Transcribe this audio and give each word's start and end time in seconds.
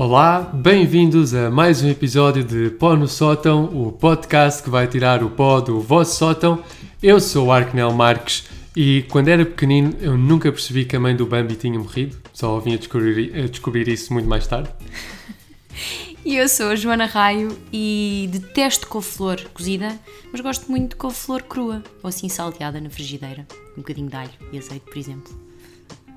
Olá, 0.00 0.42
bem-vindos 0.54 1.34
a 1.34 1.50
mais 1.50 1.82
um 1.82 1.88
episódio 1.88 2.44
de 2.44 2.70
Pó 2.70 2.94
no 2.94 3.08
Sótão, 3.08 3.64
o 3.64 3.90
podcast 3.90 4.62
que 4.62 4.70
vai 4.70 4.86
tirar 4.86 5.24
o 5.24 5.30
pó 5.30 5.60
do 5.60 5.80
vosso 5.80 6.16
sótão. 6.16 6.62
Eu 7.02 7.18
sou 7.18 7.48
o 7.48 7.52
Arquenel 7.52 7.90
Marques 7.92 8.44
e 8.76 9.04
quando 9.10 9.26
era 9.26 9.44
pequenino 9.44 9.92
eu 10.00 10.16
nunca 10.16 10.52
percebi 10.52 10.84
que 10.84 10.94
a 10.94 11.00
mãe 11.00 11.16
do 11.16 11.26
Bambi 11.26 11.56
tinha 11.56 11.76
morrido, 11.76 12.16
só 12.32 12.60
vim 12.60 12.74
a 12.74 12.76
descobrir, 12.76 13.36
a 13.36 13.48
descobrir 13.48 13.88
isso 13.88 14.12
muito 14.12 14.28
mais 14.28 14.46
tarde. 14.46 14.70
E 16.24 16.36
eu 16.36 16.48
sou 16.48 16.68
a 16.68 16.76
Joana 16.76 17.06
Raio 17.06 17.58
e 17.72 18.28
detesto 18.30 18.86
couve-flor 18.86 19.40
cozida, 19.52 19.98
mas 20.30 20.40
gosto 20.40 20.70
muito 20.70 20.90
de 20.90 20.96
couve-flor 20.96 21.42
crua, 21.42 21.82
ou 22.04 22.08
assim 22.08 22.28
salteada 22.28 22.80
na 22.80 22.88
frigideira. 22.88 23.44
Um 23.72 23.80
bocadinho 23.80 24.08
de 24.08 24.14
alho 24.14 24.30
e 24.52 24.58
azeite, 24.58 24.84
por 24.86 24.96
exemplo. 24.96 25.47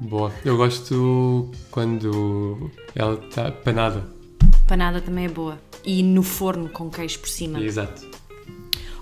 Boa, 0.02 0.34
eu 0.44 0.58
gosto 0.58 1.52
quando 1.70 2.72
ela 2.96 3.24
está 3.24 3.52
panada. 3.52 4.04
Panada 4.68 5.00
também 5.00 5.26
é 5.26 5.30
boa. 5.30 5.62
E 5.86 6.02
no 6.02 6.24
forno 6.24 6.70
com 6.70 6.90
queijo 6.90 7.20
por 7.20 7.30
cima. 7.30 7.62
Exato. 7.62 8.10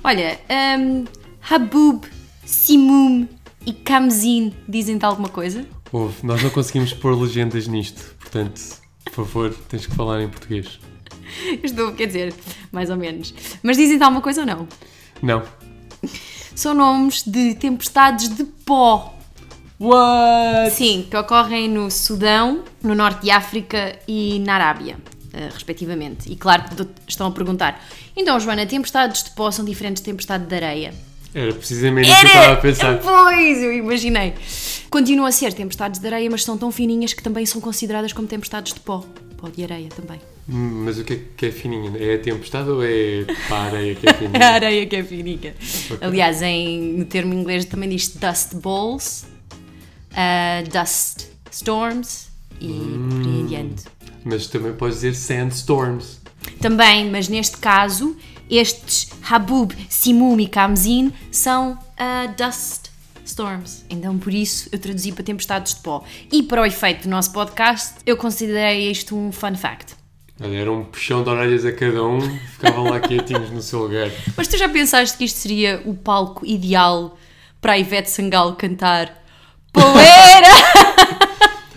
Olha, 0.04 0.38
um, 0.78 1.06
Habub, 1.50 2.06
Simum 2.46 3.26
e 3.66 3.72
Kamzin 3.72 4.54
dizem-te 4.68 5.06
alguma 5.06 5.30
coisa? 5.30 5.66
Ouve, 5.90 6.26
nós 6.26 6.44
não 6.44 6.50
conseguimos 6.50 6.92
pôr 6.92 7.18
legendas 7.18 7.66
nisto, 7.66 8.16
portanto, 8.20 8.62
por 9.06 9.26
favor, 9.26 9.54
tens 9.70 9.86
que 9.86 9.96
falar 9.96 10.22
em 10.22 10.28
português. 10.28 10.82
Estou, 11.64 11.94
quer 11.94 12.08
dizer, 12.08 12.36
mais 12.74 12.90
ou 12.90 12.98
menos. 12.98 13.34
Mas 13.64 13.78
dizem-te 13.78 14.04
alguma 14.04 14.22
coisa 14.22 14.42
ou 14.42 14.48
não? 14.48 14.68
Não. 15.22 15.44
São 16.54 16.74
nomes 16.74 17.24
de 17.24 17.56
tempestades 17.56 18.28
de 18.36 18.44
pó. 18.44 19.18
What? 19.80 20.72
Sim, 20.74 21.08
que 21.10 21.16
ocorrem 21.16 21.70
no 21.70 21.90
Sudão, 21.90 22.64
no 22.84 22.94
Norte 22.94 23.22
de 23.24 23.32
África 23.32 23.98
e 24.08 24.40
na 24.40 24.56
Arábia, 24.56 24.98
eh, 25.34 25.50
respectivamente. 25.54 26.30
E 26.32 26.36
claro 26.36 26.64
estão 27.08 27.28
a 27.28 27.32
perguntar: 27.32 27.82
então, 28.16 28.38
Joana, 28.40 28.66
tempestades 28.66 29.24
de 29.24 29.30
pó 29.32 29.50
são 29.52 29.64
diferentes 29.64 30.02
de 30.02 30.06
tempestade 30.06 30.46
de 30.46 30.54
areia? 30.56 30.94
Era 31.34 31.54
precisamente 31.54 32.10
isso 32.10 32.20
que 32.20 32.26
eu 32.26 32.28
estava 32.28 32.54
a 32.54 32.58
pensar. 32.58 32.98
Pois, 33.00 33.58
eu 33.62 33.72
imaginei. 33.74 34.34
Continuam 34.90 35.28
a 35.28 35.32
ser 35.32 35.54
tempestades 35.54 36.00
de 36.02 36.08
areia, 36.08 36.30
mas 36.30 36.44
são 36.44 36.58
tão 36.58 36.72
fininhas 36.72 37.14
que 37.14 37.22
também 37.24 37.46
são 37.46 37.62
consideradas 37.62 38.12
como 38.12 38.28
tempestades 38.28 38.74
de 38.74 38.80
pó. 38.80 39.06
Pó 39.38 39.48
de 39.48 39.64
areia 39.64 39.88
também. 39.90 40.20
Hum, 40.50 40.82
Mas 40.86 40.98
o 40.98 41.04
que 41.04 41.14
é 41.14 41.20
que 41.38 41.46
é 41.46 41.52
fininha? 41.52 41.94
É 42.00 42.16
a 42.16 42.20
tempestade 42.20 42.68
ou 42.70 42.84
é 42.84 43.26
a 43.52 43.56
areia 43.56 43.94
que 43.96 44.08
é 44.08 44.10
É 44.10 44.12
a 44.16 44.18
fininha? 44.18 44.46
areia 44.48 44.86
que 44.88 44.96
é 44.96 45.04
fininha. 45.04 45.56
Aliás, 46.02 46.42
em, 46.42 46.94
no 46.98 47.06
termo 47.06 47.34
inglês 47.36 47.64
também 47.66 47.88
diz 47.88 48.08
dust 48.10 48.56
balls, 48.56 49.26
uh, 50.12 50.70
dust 50.70 51.28
storms 51.52 52.30
e 52.60 52.68
por 53.10 53.28
aí 53.28 53.44
adiante. 53.44 53.84
Mas 54.24 54.48
também 54.48 54.74
podes 54.74 55.02
dizer 55.02 55.16
sandstorms. 55.16 56.20
Também, 56.62 57.10
mas 57.10 57.28
neste 57.28 57.58
caso, 57.58 58.16
estes 58.50 59.10
Habub, 59.30 59.74
Simum 59.90 60.40
e 60.40 60.48
Kamzin 60.48 61.14
são 61.32 61.74
uh, 61.74 62.36
dust 62.38 62.90
storms. 63.26 63.86
Então, 63.90 64.18
por 64.18 64.34
isso, 64.34 64.68
eu 64.72 64.80
traduzi 64.80 65.12
para 65.12 65.24
tempestades 65.24 65.76
de 65.76 65.82
pó. 65.82 66.04
E 66.32 66.44
para 66.44 66.62
o 66.62 66.66
efeito 66.66 67.04
do 67.04 67.10
nosto 67.10 67.32
podcast, 67.32 67.96
eu 68.06 68.18
considerei 68.18 68.90
isto 68.90 69.16
um 69.16 69.32
fun 69.32 69.56
fact. 69.56 69.96
Olha, 70.42 70.56
era 70.56 70.72
um 70.72 70.86
puxão 70.86 71.22
de 71.22 71.30
orelhas 71.30 71.66
a 71.66 71.72
cada 71.72 72.04
um, 72.04 72.22
ficavam 72.22 72.86
lá 72.86 73.00
quietinhos 73.00 73.52
no 73.52 73.62
seu 73.62 73.80
lugar. 73.80 74.10
Mas 74.38 74.48
tu 74.48 74.58
já 74.58 74.70
pensaste 74.70 75.18
que 75.18 75.26
isto 75.26 75.38
seria 75.38 75.82
o 75.86 75.94
palco 75.94 76.46
ideal 76.46 77.18
para 77.62 77.74
a 77.74 77.78
Ivete 77.78 78.10
Sangalo 78.10 78.56
cantar 78.56 79.19
Poeira? 79.72 80.50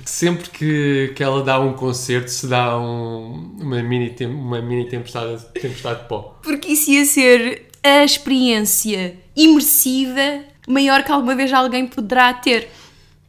Sempre 0.04 0.50
que, 0.50 1.12
que 1.16 1.22
ela 1.22 1.42
dá 1.42 1.58
um 1.60 1.72
concerto, 1.72 2.30
se 2.30 2.46
dá 2.46 2.78
um- 2.78 3.56
uma, 3.60 3.82
mini 3.82 4.14
uma 4.26 4.60
mini 4.60 4.88
tempestade, 4.88 5.42
tempestade 5.54 6.02
de 6.02 6.08
pó. 6.08 6.38
Porque 6.42 6.68
isso 6.72 6.90
ia 6.90 7.04
ser 7.04 7.68
a 7.82 8.04
experiência 8.04 9.16
imersiva 9.34 10.44
maior 10.68 11.02
que 11.02 11.10
alguma 11.10 11.34
vez 11.34 11.52
alguém 11.52 11.86
poderá 11.86 12.32
ter. 12.34 12.68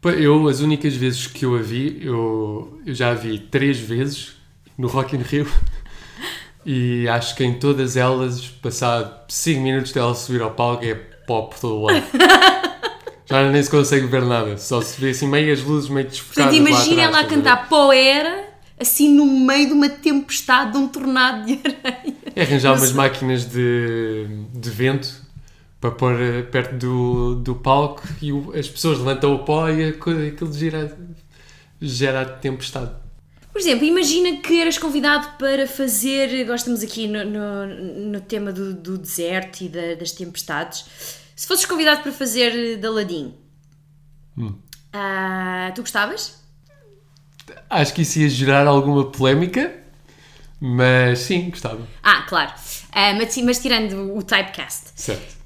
Eu, 0.03 0.47
as 0.47 0.59
únicas 0.59 0.94
vezes 0.94 1.25
que 1.28 1.45
eu 1.45 1.56
a 1.56 1.62
vi, 1.62 2.00
eu, 2.03 2.80
eu 2.85 2.94
já 2.94 3.12
a 3.12 3.13
vi 3.13 3.40
três 3.40 3.80
vezes 3.80 4.34
no 4.78 4.88
Rock 4.88 5.16
in 5.16 5.19
Rio 5.22 5.47
e 6.66 7.07
acho 7.07 7.35
que 7.35 7.44
em 7.44 7.53
todas 7.53 7.95
elas, 7.97 8.41
passado 8.45 9.13
5 9.30 9.62
minutos 9.62 9.91
dela 9.94 10.13
subir 10.13 10.41
ao 10.41 10.51
palco, 10.51 10.84
é 10.84 10.94
pó 10.95 11.44
por 11.44 11.57
todo 11.59 11.81
lado. 11.84 12.03
já 13.25 13.50
nem 13.50 13.61
se 13.63 13.69
consegue 13.69 14.06
ver 14.07 14.23
nada, 14.23 14.57
só 14.57 14.81
se 14.81 15.00
vê 15.00 15.11
assim 15.11 15.28
meias 15.28 15.61
luzes 15.63 15.89
meio 15.89 16.07
desfocadas 16.07 16.53
Portanto, 16.56 16.69
imagina 16.69 17.01
ela 17.03 17.19
a 17.19 17.25
cantar 17.25 17.69
Poeira, 17.69 18.45
assim 18.79 19.09
no 19.13 19.25
meio 19.25 19.67
de 19.67 19.73
uma 19.73 19.89
tempestade, 19.89 20.72
de 20.73 20.78
um 20.78 20.88
tornado 20.88 21.45
de 21.45 21.53
areia. 21.83 22.13
É 22.35 22.41
arranjar 22.41 22.73
umas 22.75 22.91
máquinas 22.91 23.45
de, 23.45 24.28
de 24.53 24.69
vento 24.69 25.22
para 25.79 25.91
pôr 25.91 26.19
eh, 26.19 26.41
perto 26.44 26.75
do, 26.75 27.35
do 27.35 27.56
palco 27.56 28.03
e 28.22 28.31
o- 28.31 28.51
as 28.57 28.67
pessoas 28.67 28.97
levantam 29.00 29.33
o 29.35 29.39
pó 29.39 29.69
e 29.69 29.89
a 29.89 29.94
coisa- 29.94 30.28
aquilo 30.28 30.51
gira, 30.53 30.97
gera 31.81 32.22
a 32.22 32.25
tempestade. 32.25 32.91
Por 33.51 33.59
exemplo, 33.59 33.85
imagina 33.85 34.38
que 34.38 34.59
eras 34.59 34.78
convidado 34.79 35.28
para 35.38 35.67
fazer. 35.67 36.41
Agora 36.41 36.56
estamos 36.56 36.81
aqui 36.81 37.07
no, 37.07 37.23
no, 37.23 37.67
no 38.09 38.22
tema 38.22 38.51
do, 38.51 38.73
do 38.73 38.97
deserto 38.97 39.62
e 39.62 39.69
da- 39.69 39.94
das 39.94 40.12
tempestades. 40.12 40.85
Se 41.35 41.47
fosses 41.47 41.66
convidado 41.66 42.01
para 42.03 42.11
fazer 42.11 42.77
de 42.77 42.85
Aladim, 42.88 43.33
ah, 44.91 45.71
tu 45.73 45.81
gostavas? 45.81 46.41
Acho 47.69 47.94
que 47.94 48.03
isso 48.03 48.19
ia 48.19 48.29
gerar 48.29 48.67
alguma 48.67 49.09
polémica, 49.11 49.75
mas 50.59 51.19
sim, 51.19 51.49
gostava. 51.49 51.88
Ah, 52.01 52.21
claro. 52.23 52.53
Ah, 52.91 53.13
mas, 53.16 53.35
mas 53.38 53.59
tirando 53.59 54.16
o 54.16 54.21
typecast, 54.21 54.91
Certo. 54.95 55.38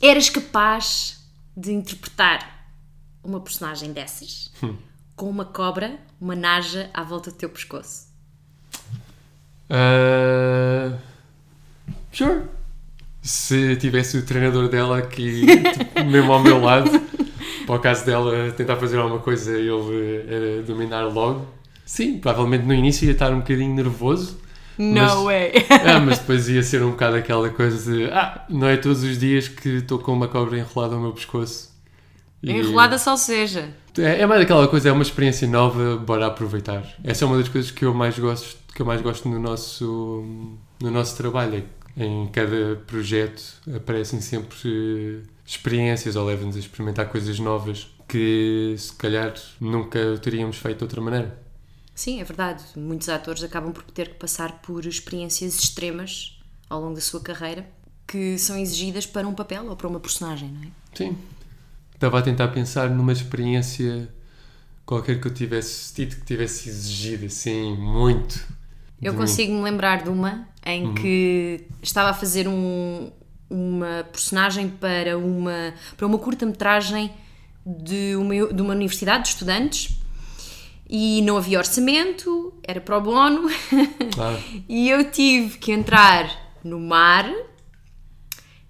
Eras 0.00 0.28
capaz 0.30 1.24
de 1.56 1.72
interpretar 1.72 2.68
uma 3.22 3.40
personagem 3.40 3.92
dessas 3.92 4.52
com 5.16 5.28
uma 5.28 5.44
cobra, 5.44 5.98
uma 6.20 6.36
naja 6.36 6.88
à 6.94 7.02
volta 7.02 7.30
do 7.30 7.36
teu 7.36 7.48
pescoço. 7.50 8.06
Ah, 9.70 10.96
sure. 12.12 12.44
Se 13.22 13.76
tivesse 13.76 14.16
o 14.18 14.22
treinador 14.24 14.68
dela 14.68 14.98
aqui, 14.98 15.44
tipo, 15.46 16.04
mesmo 16.04 16.32
ao 16.32 16.40
meu 16.40 16.60
lado, 16.60 16.90
para 17.66 17.74
o 17.76 17.78
caso 17.78 18.06
dela 18.06 18.50
tentar 18.52 18.76
fazer 18.76 18.98
alguma 18.98 19.18
coisa 19.20 19.58
e 19.58 19.68
ele 19.68 20.24
eh, 20.28 20.62
dominar 20.66 21.02
logo, 21.02 21.46
sim, 21.84 22.18
provavelmente 22.18 22.64
no 22.64 22.72
início 22.72 23.04
ia 23.06 23.12
estar 23.12 23.32
um 23.32 23.38
bocadinho 23.38 23.74
nervoso. 23.74 24.38
Mas- 24.78 25.12
way! 25.14 25.52
Ah, 25.84 25.98
mas 26.00 26.18
depois 26.18 26.48
ia 26.48 26.62
ser 26.62 26.82
um 26.82 26.90
bocado 26.92 27.16
aquela 27.16 27.50
coisa 27.50 27.92
de 27.92 28.04
ah, 28.12 28.44
não 28.48 28.68
é 28.68 28.76
todos 28.76 29.02
os 29.02 29.18
dias 29.18 29.48
que 29.48 29.68
estou 29.78 29.98
com 29.98 30.12
uma 30.12 30.28
cobra 30.28 30.56
enrolada 30.56 30.94
ao 30.94 31.00
meu 31.00 31.12
pescoço. 31.12 31.68
E- 32.40 32.52
Enrolada 32.52 32.96
só 32.96 33.16
seja. 33.16 33.68
É, 33.98 34.20
é 34.22 34.26
mais 34.26 34.40
aquela 34.40 34.68
coisa, 34.68 34.88
é 34.88 34.92
uma 34.92 35.02
experiência 35.02 35.48
nova, 35.48 35.96
bora 35.96 36.26
aproveitar. 36.28 36.84
Essa 37.02 37.24
é 37.24 37.26
uma 37.26 37.36
das 37.36 37.48
coisas 37.48 37.72
que 37.72 37.84
eu 37.84 37.92
mais 37.92 38.16
gosto, 38.16 38.56
que 38.72 38.80
eu 38.80 38.86
mais 38.86 39.02
gosto 39.02 39.28
no 39.28 39.40
nosso, 39.40 40.24
no 40.80 40.90
nosso 40.92 41.16
trabalho. 41.16 41.64
Em 41.96 42.28
cada 42.28 42.76
projeto 42.86 43.42
aparecem 43.74 44.20
sempre 44.20 45.22
experiências 45.44 46.14
ou 46.14 46.24
levam-nos 46.24 46.56
a 46.56 46.60
experimentar 46.60 47.08
coisas 47.08 47.38
novas 47.38 47.88
que 48.06 48.74
se 48.78 48.92
calhar 48.94 49.34
nunca 49.60 50.16
teríamos 50.18 50.56
feito 50.56 50.78
de 50.78 50.84
outra 50.84 51.00
maneira. 51.00 51.38
Sim, 51.94 52.20
é 52.20 52.24
verdade. 52.24 52.62
Muitos 52.76 53.08
atores 53.08 53.42
acabam 53.42 53.72
por 53.72 53.82
ter 53.82 54.10
que 54.10 54.14
passar 54.14 54.62
por 54.62 54.86
experiências 54.86 55.58
extremas 55.58 56.40
ao 56.70 56.80
longo 56.80 56.94
da 56.94 57.00
sua 57.00 57.20
carreira 57.20 57.66
que 58.06 58.38
são 58.38 58.58
exigidas 58.58 59.06
para 59.06 59.28
um 59.28 59.34
papel 59.34 59.66
ou 59.66 59.76
para 59.76 59.86
uma 59.86 60.00
personagem, 60.00 60.50
não 60.50 60.62
é? 60.62 60.68
Sim. 60.94 61.18
Estava 61.94 62.18
a 62.20 62.22
tentar 62.22 62.48
pensar 62.48 62.88
numa 62.88 63.12
experiência 63.12 64.08
qualquer 64.86 65.20
que 65.20 65.26
eu 65.26 65.34
tivesse 65.34 65.92
tido 65.92 66.16
que 66.16 66.24
tivesse 66.24 66.70
exigido 66.70 67.26
assim 67.26 67.76
muito. 67.76 68.46
Eu 69.00 69.12
consigo 69.14 69.52
me 69.52 69.62
lembrar 69.62 70.02
de 70.02 70.08
uma 70.10 70.48
em 70.66 70.92
que 70.94 71.66
estava 71.82 72.10
a 72.10 72.14
fazer 72.14 72.46
um- 72.48 73.10
uma 73.48 74.04
personagem 74.12 74.68
para 74.68 75.16
uma, 75.16 75.72
para 75.96 76.06
uma 76.06 76.18
curta-metragem 76.18 77.10
de 77.64 78.14
uma, 78.16 78.34
de 78.52 78.60
uma 78.62 78.74
universidade 78.74 79.22
de 79.24 79.28
estudantes 79.30 79.96
e 80.88 81.22
não 81.22 81.36
havia 81.36 81.58
orçamento, 81.58 82.52
era 82.62 82.80
pro 82.80 83.00
bono. 83.00 83.48
Ah, 84.20 84.36
e 84.68 84.90
eu 84.90 85.10
tive 85.12 85.58
que 85.58 85.70
entrar 85.70 86.28
no 86.64 86.80
mar, 86.80 87.30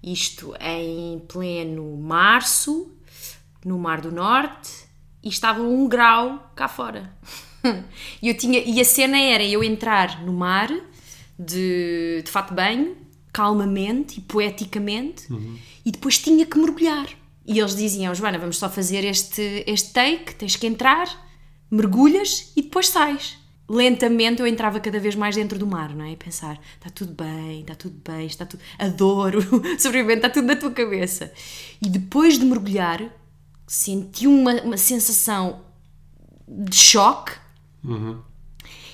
isto 0.01 0.53
em 0.61 1.19
pleno 1.27 1.97
março, 1.97 2.91
no 3.65 3.77
Mar 3.79 3.99
do 3.99 4.11
Norte, 4.11 4.69
e 5.23 5.29
estava 5.29 5.61
um 5.61 5.87
grau 5.87 6.51
cá 6.55 6.67
fora. 6.67 7.11
E, 8.21 8.27
eu 8.27 8.37
tinha, 8.37 8.59
e 8.59 8.79
a 8.81 8.85
cena 8.85 9.17
era 9.17 9.43
eu 9.43 9.63
entrar 9.63 10.21
no 10.23 10.33
mar 10.33 10.69
de, 11.37 12.21
de 12.23 12.29
fato 12.29 12.53
banho, 12.53 12.97
calmamente 13.31 14.19
e 14.19 14.21
poeticamente, 14.21 15.27
e 15.85 15.91
depois 15.91 16.17
tinha 16.19 16.45
que 16.45 16.57
mergulhar. 16.57 17.07
E 17.45 17.59
eles 17.59 17.75
diziam, 17.75 18.13
Joana, 18.13 18.37
vamos 18.37 18.57
só 18.57 18.69
fazer 18.69 19.03
este, 19.03 19.63
este 19.65 19.91
take, 19.91 20.35
tens 20.35 20.55
que 20.55 20.67
entrar, 20.67 21.07
mergulhas 21.71 22.51
e 22.55 22.61
depois 22.61 22.89
sais. 22.89 23.37
Lentamente 23.67 24.41
eu 24.41 24.47
entrava 24.47 24.79
cada 24.79 24.99
vez 24.99 25.15
mais 25.15 25.35
dentro 25.35 25.57
do 25.57 25.65
mar, 25.65 25.95
não 25.95 26.03
é? 26.03 26.11
E 26.11 26.15
pensar, 26.15 26.59
está 26.75 26.89
tudo 26.89 27.13
bem, 27.13 27.61
está 27.61 27.75
tudo 27.75 28.01
bem, 28.03 28.25
está 28.25 28.45
tudo. 28.45 28.61
Adoro, 28.77 29.41
sobrevivente, 29.79 30.25
está 30.25 30.29
tudo 30.29 30.45
na 30.45 30.55
tua 30.55 30.71
cabeça. 30.71 31.31
E 31.81 31.87
depois 31.87 32.37
de 32.37 32.45
mergulhar, 32.45 33.01
senti 33.67 34.25
uma, 34.25 34.53
uma 34.61 34.77
sensação 34.77 35.61
de 36.47 36.75
choque. 36.75 37.33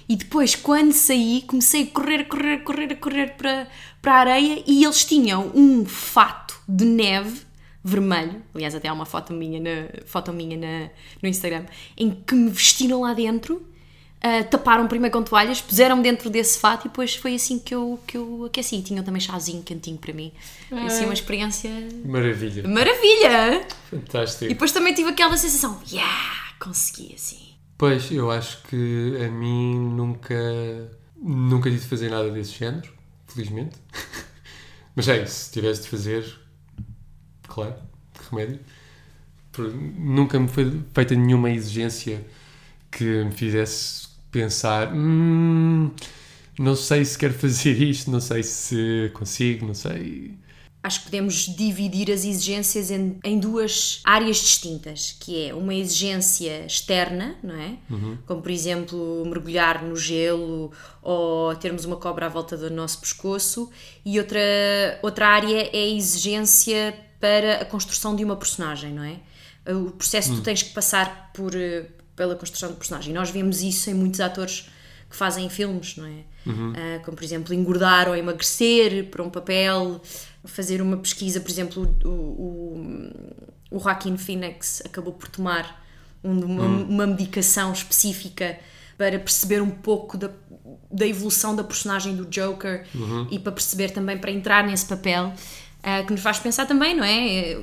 E 0.07 0.15
depois, 0.15 0.55
quando 0.55 0.93
saí, 0.93 1.43
comecei 1.47 1.83
a 1.83 1.87
correr, 1.87 2.25
correr, 2.25 2.59
correr, 2.59 2.95
correr 2.95 3.27
para, 3.35 3.67
para 4.01 4.13
a 4.13 4.17
areia 4.17 4.63
e 4.67 4.83
eles 4.83 5.03
tinham 5.03 5.51
um 5.55 5.83
fato 5.85 6.59
de 6.67 6.85
neve 6.85 7.41
vermelho. 7.83 8.41
Aliás, 8.53 8.75
até 8.75 8.87
há 8.87 8.93
uma 8.93 9.05
foto 9.05 9.33
minha, 9.33 9.59
na, 9.59 9.89
foto 10.05 10.31
minha 10.31 10.57
na, 10.57 10.89
no 11.21 11.29
Instagram 11.29 11.65
em 11.97 12.11
que 12.11 12.35
me 12.35 12.49
vestiram 12.49 13.01
lá 13.01 13.13
dentro, 13.13 13.55
uh, 13.55 14.43
taparam 14.49 14.87
primeiro 14.87 15.15
com 15.15 15.23
toalhas, 15.23 15.59
puseram-me 15.59 16.03
dentro 16.03 16.29
desse 16.29 16.59
fato 16.59 16.85
e 16.85 16.89
depois 16.89 17.15
foi 17.15 17.35
assim 17.35 17.57
que 17.57 17.73
eu, 17.73 17.99
que 18.05 18.17
eu 18.17 18.45
aqueci. 18.45 18.75
E 18.75 18.81
tinham 18.83 19.03
também 19.03 19.19
chazinho 19.19 19.63
quentinho 19.63 19.97
para 19.97 20.13
mim. 20.13 20.31
Foi 20.69 20.81
assim 20.81 21.05
uma 21.05 21.13
experiência. 21.13 21.71
Maravilha. 22.05 22.67
Maravilha! 22.67 23.67
Fantástico. 23.89 24.45
E 24.45 24.49
depois 24.49 24.71
também 24.71 24.93
tive 24.93 25.09
aquela 25.09 25.35
sensação, 25.35 25.79
yeah, 25.91 26.53
consegui 26.59 27.13
assim. 27.15 27.55
Pois, 27.77 28.10
eu 28.12 28.31
acho 28.31 28.63
que 28.63 29.18
a 29.25 29.30
mim 29.30 29.75
nunca, 29.77 30.33
nunca 31.18 31.69
tive 31.69 31.81
de 31.81 31.88
fazer 31.88 32.10
nada 32.10 32.31
desse 32.31 32.54
género, 32.54 32.92
felizmente. 33.27 33.75
Mas 34.95 35.07
é 35.07 35.25
se 35.25 35.51
tivesse 35.51 35.83
de 35.83 35.89
fazer, 35.89 36.39
claro, 37.48 37.75
que 38.13 38.30
remédio. 38.30 38.60
Nunca 39.98 40.38
me 40.39 40.48
foi 40.50 40.81
feita 40.94 41.16
nenhuma 41.16 41.50
exigência 41.50 42.25
que 42.92 43.24
me 43.25 43.31
fizesse 43.31 44.07
pensar: 44.31 44.94
"Hum, 44.94 45.92
não 46.60 46.75
sei 46.75 47.06
se 47.06 47.18
quero 47.18 47.33
fazer 47.36 47.81
isto, 47.81 48.12
não 48.12 48.21
sei 48.21 48.44
se 48.44 49.12
consigo, 49.13 49.68
não 49.68 49.74
sei. 49.75 50.38
Acho 50.85 50.99
que 50.99 51.05
podemos 51.05 51.47
dividir 51.55 52.11
as 52.11 52.23
exigências 52.23 52.91
em, 52.91 53.17
em 53.23 53.39
duas 53.39 54.01
áreas 54.03 54.37
distintas, 54.37 55.17
que 55.19 55.47
é 55.47 55.51
uma 55.51 55.73
exigência 55.73 56.63
externa, 56.63 57.35
não 57.41 57.55
é? 57.55 57.77
Como, 58.27 58.39
por 58.39 58.51
exemplo, 58.51 59.25
mergulhar 59.25 59.83
no 59.83 59.95
gelo 59.95 60.71
ou 61.01 61.55
termos 61.55 61.85
uma 61.85 61.95
cobra 61.95 62.27
à 62.27 62.29
volta 62.29 62.55
do 62.55 62.69
nosso 62.69 62.99
pescoço, 62.99 63.71
e 64.05 64.19
outra, 64.19 64.39
outra 65.01 65.27
área 65.27 65.69
é 65.73 65.85
a 65.85 65.87
exigência 65.87 66.95
para 67.19 67.63
a 67.63 67.65
construção 67.65 68.15
de 68.15 68.23
uma 68.23 68.35
personagem, 68.35 68.93
não 68.93 69.03
é? 69.03 69.19
O 69.73 69.89
processo 69.89 70.29
que 70.29 70.35
tu 70.35 70.43
tens 70.43 70.61
que 70.61 70.71
passar 70.71 71.31
por, 71.33 71.55
eh, 71.55 71.87
pela 72.15 72.35
construção 72.35 72.69
de 72.69 72.75
personagem. 72.75 73.11
Nós 73.11 73.31
vemos 73.31 73.63
isso 73.63 73.89
em 73.89 73.95
muitos 73.95 74.19
atores 74.19 74.69
que 75.10 75.16
fazem 75.16 75.50
filmes, 75.50 75.96
não 75.98 76.06
é? 76.06 76.19
Ah, 76.75 77.00
como, 77.04 77.18
por 77.18 77.24
exemplo, 77.24 77.54
engordar 77.54 78.07
ou 78.07 78.16
emagrecer 78.16 79.06
para 79.10 79.24
um 79.24 79.30
papel, 79.30 80.02
fazer 80.44 80.81
uma 80.81 80.98
pesquisa, 80.98 81.40
por 81.40 81.50
exemplo, 81.50 81.96
o, 82.04 82.07
o, 82.10 83.12
o 83.72 83.80
Joaquin 83.80 84.18
Phoenix 84.18 84.81
acabou 84.86 85.13
por 85.13 85.28
tomar 85.30 85.84
um- 86.24 86.40
uma, 86.46 86.66
uma 86.66 87.07
medicação 87.07 87.72
específica 87.74 88.57
para 88.98 89.19
perceber 89.19 89.62
um 89.62 89.69
pouco 89.72 90.18
da, 90.18 90.30
da 90.92 91.06
evolução 91.07 91.56
da 91.56 91.63
personagem 91.63 92.16
do 92.16 92.25
Joker 92.25 92.86
e 93.31 93.40
para 93.40 93.52
perceber 93.52 93.90
também, 93.92 94.18
para 94.18 94.31
entrar 94.31 94.63
nesse 94.66 94.86
papel, 94.86 95.34
ah, 95.84 96.04
que 96.04 96.12
nos 96.12 96.22
faz 96.22 96.40
pensar 96.40 96.66
também, 96.66 96.96
não 96.96 97.04
é? 97.04 97.57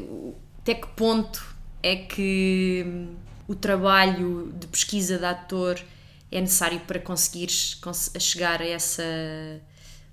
Até 0.60 0.74
que 0.74 0.86
ponto 0.88 1.42
é 1.82 1.96
que 1.96 2.84
hum, 2.86 3.14
o 3.48 3.54
trabalho 3.54 4.52
de 4.58 4.66
pesquisa 4.68 5.18
de 5.18 5.24
ator 5.24 5.76
é 6.32 6.40
necessário 6.40 6.80
para 6.80 6.98
conseguires 6.98 7.74
cons- 7.74 8.10
chegar 8.18 8.60
a 8.62 8.66
essa 8.66 9.02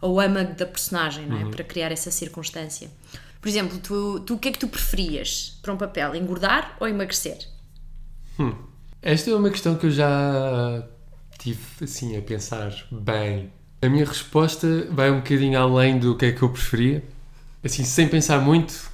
ao 0.01 0.19
âmago 0.19 0.53
da 0.55 0.65
personagem, 0.65 1.25
não 1.25 1.37
é? 1.37 1.45
Para 1.51 1.63
criar 1.63 1.91
essa 1.91 2.11
circunstância. 2.11 2.89
Por 3.41 3.47
exemplo, 3.49 3.77
tu, 3.79 4.19
tu 4.21 4.35
o 4.35 4.39
que 4.39 4.49
é 4.49 4.51
que 4.51 4.59
tu 4.59 4.67
preferias 4.67 5.57
para 5.61 5.73
um 5.73 5.77
papel? 5.77 6.15
Engordar 6.15 6.75
ou 6.79 6.87
emagrecer? 6.87 7.37
Esta 9.01 9.29
é 9.31 9.35
uma 9.35 9.49
questão 9.49 9.75
que 9.75 9.85
eu 9.87 9.91
já 9.91 10.87
tive 11.37 11.59
assim 11.83 12.17
a 12.17 12.21
pensar 12.21 12.73
bem. 12.91 13.51
A 13.81 13.87
minha 13.87 14.05
resposta 14.05 14.87
vai 14.91 15.09
um 15.11 15.17
bocadinho 15.17 15.57
além 15.59 15.99
do 15.99 16.15
que 16.17 16.25
é 16.25 16.31
que 16.31 16.41
eu 16.41 16.49
preferia. 16.49 17.03
Assim, 17.63 17.83
sem 17.83 18.07
pensar 18.09 18.39
muito, 18.39 18.89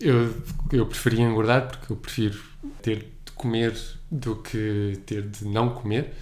eu, 0.00 0.34
eu 0.72 0.86
preferia 0.86 1.24
engordar 1.24 1.68
porque 1.68 1.92
eu 1.92 1.96
prefiro 1.96 2.40
ter 2.80 2.98
de 3.24 3.32
comer 3.34 3.76
do 4.12 4.36
que 4.36 5.00
ter 5.06 5.22
de 5.22 5.46
não 5.46 5.70
comer. 5.70 6.12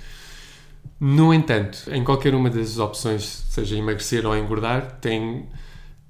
No 0.98 1.34
entanto, 1.34 1.90
em 1.90 2.04
qualquer 2.04 2.34
uma 2.34 2.48
das 2.48 2.78
opções, 2.78 3.24
seja 3.50 3.76
emagrecer 3.76 4.24
ou 4.24 4.36
engordar, 4.36 4.98
tem, 5.00 5.48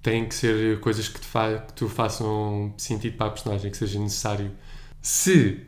tem 0.03 0.27
que 0.27 0.35
ser 0.35 0.79
coisas 0.81 1.09
que 1.09 1.21
te, 1.21 1.27
fa 1.27 1.65
que 1.67 1.73
te 1.73 1.89
façam 1.89 2.75
sentido 2.77 3.17
para 3.17 3.29
a 3.29 3.31
personagem, 3.31 3.71
que 3.71 3.77
seja 3.77 3.99
necessário. 3.99 4.51
Se 5.01 5.61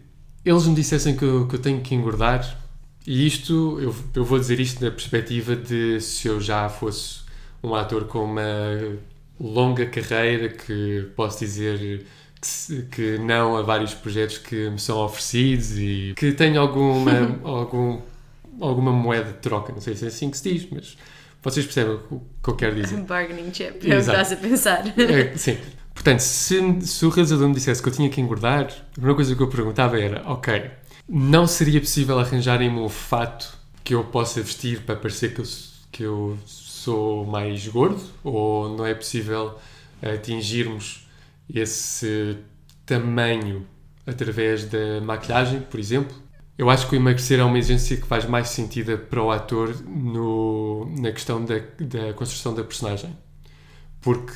eles 0.44 0.66
me 0.66 0.74
dissessem 0.74 1.16
que 1.16 1.24
eu, 1.24 1.48
que 1.48 1.54
eu 1.54 1.60
tenho 1.60 1.80
que 1.80 1.94
engordar, 1.94 2.58
e 3.06 3.26
isto, 3.26 3.78
eu, 3.80 3.94
eu 4.14 4.24
vou 4.24 4.38
dizer 4.38 4.60
isto 4.60 4.84
na 4.84 4.90
perspectiva 4.90 5.56
de 5.56 6.00
se 6.00 6.28
eu 6.28 6.40
já 6.40 6.68
fosse 6.68 7.20
um 7.62 7.74
ator 7.74 8.04
com 8.04 8.24
uma 8.24 8.42
longa 9.40 9.86
carreira, 9.86 10.48
que 10.48 11.08
posso 11.16 11.38
dizer 11.40 12.04
que, 12.90 13.18
não 13.18 13.56
a 13.56 13.62
vários 13.62 13.94
projetos 13.94 14.38
que 14.38 14.70
me 14.70 14.78
são 14.78 14.98
oferecidos 14.98 15.78
e 15.78 16.14
que 16.16 16.32
tenho 16.32 16.60
alguma, 16.60 17.38
algum, 17.44 18.00
alguma 18.60 18.92
moeda 18.92 19.32
de 19.32 19.38
troca, 19.38 19.72
não 19.72 19.80
sei 19.80 19.94
se 19.94 20.04
é 20.04 20.08
assim 20.08 20.30
que 20.30 20.36
se 20.36 20.52
diz, 20.52 20.68
mas 20.70 20.96
vocês 21.42 21.64
percebem 21.64 21.98
o 22.10 22.22
que 22.42 22.50
eu 22.50 22.56
quero 22.56 22.74
dizer. 22.76 22.96
Bargaining 23.02 23.52
chip, 23.52 23.70
é 23.70 23.76
o 23.76 23.80
que 23.80 23.88
estás 23.94 24.32
a 24.32 24.36
pensar. 24.36 24.86
É, 24.98 25.36
sim. 25.36 25.58
Portanto, 25.94 26.20
se, 26.20 26.80
se 26.82 27.04
o 27.04 27.10
realizador 27.10 27.48
me 27.48 27.54
dissesse 27.54 27.82
que 27.82 27.88
eu 27.88 27.92
tinha 27.92 28.08
que 28.08 28.20
engordar, 28.20 28.64
a 28.64 28.92
primeira 28.92 29.14
coisa 29.14 29.36
que 29.36 29.42
eu 29.42 29.48
perguntava 29.48 30.00
era: 30.00 30.22
ok, 30.26 30.70
não 31.08 31.46
seria 31.46 31.80
possível 31.80 32.18
arranjarem-me 32.18 32.78
um 32.78 32.88
fato 32.88 33.58
que 33.84 33.94
eu 33.94 34.04
possa 34.04 34.40
vestir 34.40 34.80
para 34.80 34.96
parecer 34.96 35.34
que 35.34 35.40
eu, 35.40 35.44
que 35.90 36.02
eu 36.02 36.38
sou 36.46 37.26
mais 37.26 37.66
gordo? 37.68 38.02
Ou 38.24 38.76
não 38.76 38.86
é 38.86 38.94
possível 38.94 39.58
atingirmos 40.00 41.06
esse 41.48 42.38
tamanho 42.84 43.66
através 44.06 44.64
da 44.64 45.00
maquilhagem, 45.00 45.60
por 45.60 45.78
exemplo? 45.78 46.14
Eu 46.56 46.68
acho 46.68 46.88
que 46.88 46.94
o 46.94 46.96
emagrecer 46.96 47.40
é 47.40 47.44
uma 47.44 47.58
exigência 47.58 47.96
que 47.96 48.06
faz 48.06 48.24
mais 48.26 48.48
sentido 48.48 48.98
para 48.98 49.22
o 49.22 49.30
ator 49.30 49.74
no, 49.86 50.86
na 50.98 51.10
questão 51.10 51.44
da, 51.44 51.54
da 51.80 52.12
construção 52.12 52.54
da 52.54 52.62
personagem. 52.62 53.16
Porque 54.00 54.32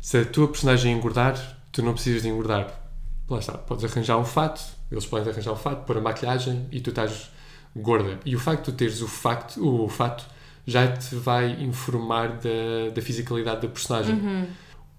se 0.00 0.18
a 0.18 0.24
tua 0.24 0.48
personagem 0.48 0.92
engordar, 0.92 1.58
tu 1.72 1.82
não 1.82 1.94
precisas 1.94 2.22
de 2.22 2.28
engordar. 2.28 2.82
Lá 3.28 3.38
está, 3.38 3.58
podes 3.58 3.84
arranjar 3.84 4.18
um 4.18 4.24
fato, 4.24 4.62
eles 4.90 5.06
podem 5.06 5.32
arranjar 5.32 5.52
um 5.52 5.56
fato, 5.56 5.84
pôr 5.84 5.98
a 5.98 6.00
maquilhagem 6.00 6.66
e 6.70 6.80
tu 6.80 6.90
estás 6.90 7.30
gorda. 7.74 8.20
E 8.24 8.36
o 8.36 8.38
facto 8.38 8.70
de 8.70 8.76
teres 8.76 9.00
o, 9.00 9.08
facto, 9.08 9.60
o 9.66 9.88
fato 9.88 10.24
já 10.66 10.92
te 10.92 11.14
vai 11.14 11.62
informar 11.62 12.38
da, 12.38 12.90
da 12.94 13.02
fisicalidade 13.02 13.62
da 13.62 13.68
personagem. 13.68 14.16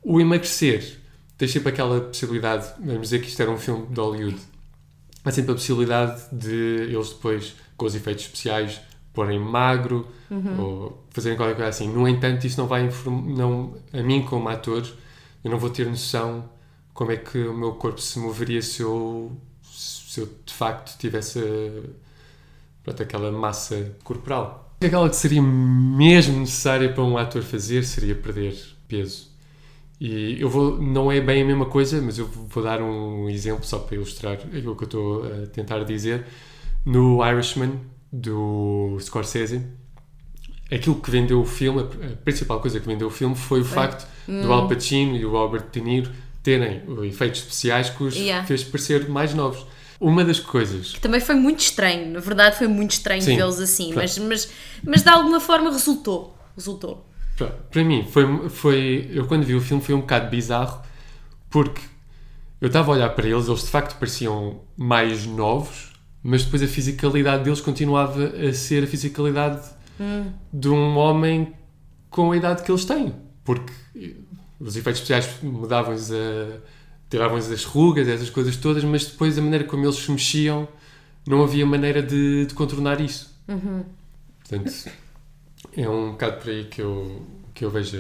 O 0.02 0.20
emagrecer, 0.20 1.00
tens 1.38 1.52
sempre 1.52 1.70
aquela 1.70 2.02
possibilidade, 2.02 2.68
vamos 2.80 3.02
dizer 3.02 3.20
que 3.20 3.28
isto 3.28 3.42
era 3.42 3.52
um 3.52 3.58
filme 3.58 3.86
de 3.88 4.00
Hollywood, 4.00 4.40
há 5.24 5.32
sempre 5.32 5.52
a 5.52 5.56
possibilidade 5.56 6.24
de 6.32 6.88
eles 6.90 7.10
depois, 7.10 7.56
com 7.76 7.86
os 7.86 7.96
efeitos 7.96 8.26
especiais, 8.26 8.82
porem 9.14 9.40
magro 9.40 10.08
ou 10.60 11.06
fazerem 11.10 11.38
qualquer 11.38 11.56
coisa 11.56 11.70
assim. 11.70 11.92
No 11.92 12.08
entanto, 12.08 12.46
isso 12.46 12.60
não 12.60 12.68
vai 12.68 12.86
informar, 12.86 13.24
não, 13.36 13.76
a 13.92 14.04
mim 14.04 14.24
como 14.24 14.48
ator, 14.48 14.86
eu 15.44 15.52
não 15.52 15.58
vou 15.58 15.70
ter 15.70 15.88
noção 15.88 16.50
como 16.94 17.12
é 17.12 17.18
que 17.18 17.38
o 17.38 17.54
meu 17.54 17.74
corpo 17.74 18.02
se 18.02 18.20
moveria 18.20 18.62
se 18.62 18.82
eu, 18.82 19.36
se 19.64 20.20
eu 20.20 20.28
de 20.46 20.54
facto 20.54 20.98
tivesse 20.98 21.40
pronto, 22.84 23.04
aquela 23.04 23.32
massa 23.32 23.96
corporal. 24.04 24.76
Aquela 24.82 25.10
que 25.10 25.16
seria 25.16 25.42
mesmo 25.42 26.40
necessária 26.40 26.92
para 26.92 27.04
um 27.04 27.18
ator 27.18 27.42
fazer 27.44 27.84
seria 27.84 28.16
perder 28.16 28.56
peso. 28.88 29.30
E 30.00 30.40
eu 30.40 30.50
vou, 30.50 30.80
não 30.80 31.12
é 31.12 31.20
bem 31.20 31.42
a 31.42 31.46
mesma 31.46 31.66
coisa, 31.66 32.00
mas 32.02 32.20
eu 32.20 32.28
vou 32.28 32.64
dar 32.64 32.82
um 32.82 33.28
exemplo 33.30 33.66
só 33.66 33.80
para 33.80 33.96
ilustrar 33.96 34.34
aquilo 34.34 34.76
que 34.76 34.84
eu 34.84 34.86
estou 34.86 35.24
a 35.26 35.48
tentar 35.48 35.84
dizer. 35.84 36.26
No 36.86 37.26
Irishman, 37.26 37.80
do 38.12 38.98
Scorsese, 39.00 39.62
aquilo 40.72 40.96
que 41.02 41.10
vendeu 41.10 41.42
o 41.42 41.46
filme, 41.46 41.82
a 41.82 42.16
principal 42.24 42.60
coisa 42.62 42.80
que 42.80 42.86
vendeu 42.88 43.08
o 43.08 43.12
filme 43.12 43.36
foi 43.36 43.62
o 43.62 43.66
facto 43.66 44.08
do 44.28 44.52
Al 44.54 44.68
Pacino 44.68 45.16
e 45.16 45.20
do 45.20 45.30
Robert 45.32 45.66
De 45.72 45.82
Niro 45.82 46.12
terem 46.44 46.82
efeitos 47.06 47.42
especiais 47.42 47.90
que 47.90 48.04
os 48.04 48.16
Yeah. 48.16 48.46
fez 48.46 48.64
parecer 48.64 49.10
mais 49.10 49.34
novos. 49.34 49.66
Uma 50.00 50.24
das 50.24 50.40
coisas 50.40 50.94
Também 50.94 51.20
foi 51.20 51.34
muito 51.34 51.60
estranho, 51.62 52.12
na 52.12 52.20
verdade 52.20 52.56
foi 52.56 52.68
muito 52.68 52.92
estranho 52.92 53.22
vê-los 53.24 53.60
assim, 53.60 53.86
Pronto. 53.92 54.04
mas, 54.04 54.18
mas, 54.20 54.50
mas 54.84 55.02
de 55.04 55.10
alguma 55.10 55.40
forma 55.40 55.72
resultou. 55.72 56.38
Resultou. 56.56 57.07
Para, 57.38 57.84
mim, 57.84 58.08
foi, 58.10 58.50
foi. 58.50 59.12
Eu 59.14 59.28
quando 59.28 59.46
vi 59.46 59.54
o 59.54 59.62
filme 59.62 59.84
foi 59.84 59.94
um 59.94 60.02
bocado 60.02 60.30
bizarro 60.30 60.82
porque 61.50 61.82
eu 62.60 62.68
estava 62.68 62.92
a 62.92 62.96
olhar 62.96 63.10
para 63.10 63.28
eles, 63.28 63.48
eles 63.48 63.62
de 63.62 63.70
facto 63.70 63.98
pareciam 64.00 64.62
mais 64.76 65.26
novos, 65.26 65.94
mas 66.24 66.44
depois 66.44 66.64
a 66.64 66.68
fisicalidade 66.68 67.44
deles 67.44 67.62
continuava 67.62 68.26
a 68.26 68.54
ser 68.54 68.84
a 68.84 68.88
fisicalidade 68.88 69.70
de 70.52 70.70
um 70.70 70.98
homem 70.98 71.54
com 72.10 72.32
a 72.32 72.38
idade 72.38 72.64
que 72.64 72.72
eles 72.72 72.86
têm. 72.86 73.14
Porque 73.44 73.72
os 74.60 74.76
efeitos 74.76 75.02
especiais 75.02 75.30
mudavam-lhes 75.44 76.12
a. 76.12 76.60
tiravam-lhes 77.10 77.52
as 77.52 77.64
rugas, 77.64 78.08
essas 78.08 78.30
coisas 78.30 78.58
todas, 78.58 78.84
mas 78.84 79.06
depois 79.06 79.38
a 79.38 79.42
maneira 79.42 79.64
como 79.64 79.86
eles 79.86 79.96
se 79.96 80.12
mexiam, 80.12 80.68
não 81.26 81.44
havia 81.44 81.66
maneira 81.66 82.02
de, 82.02 82.48
de 82.48 82.54
contornar 82.54 83.00
isso. 83.00 83.32
Portanto, 84.40 84.90
é 85.84 85.90
um 85.90 86.12
bocado 86.12 86.42
por 86.42 86.50
aí 86.50 86.66
que 86.66 86.82
eu, 86.82 87.26
que 87.54 87.64
eu 87.64 87.70
vejo 87.72 87.98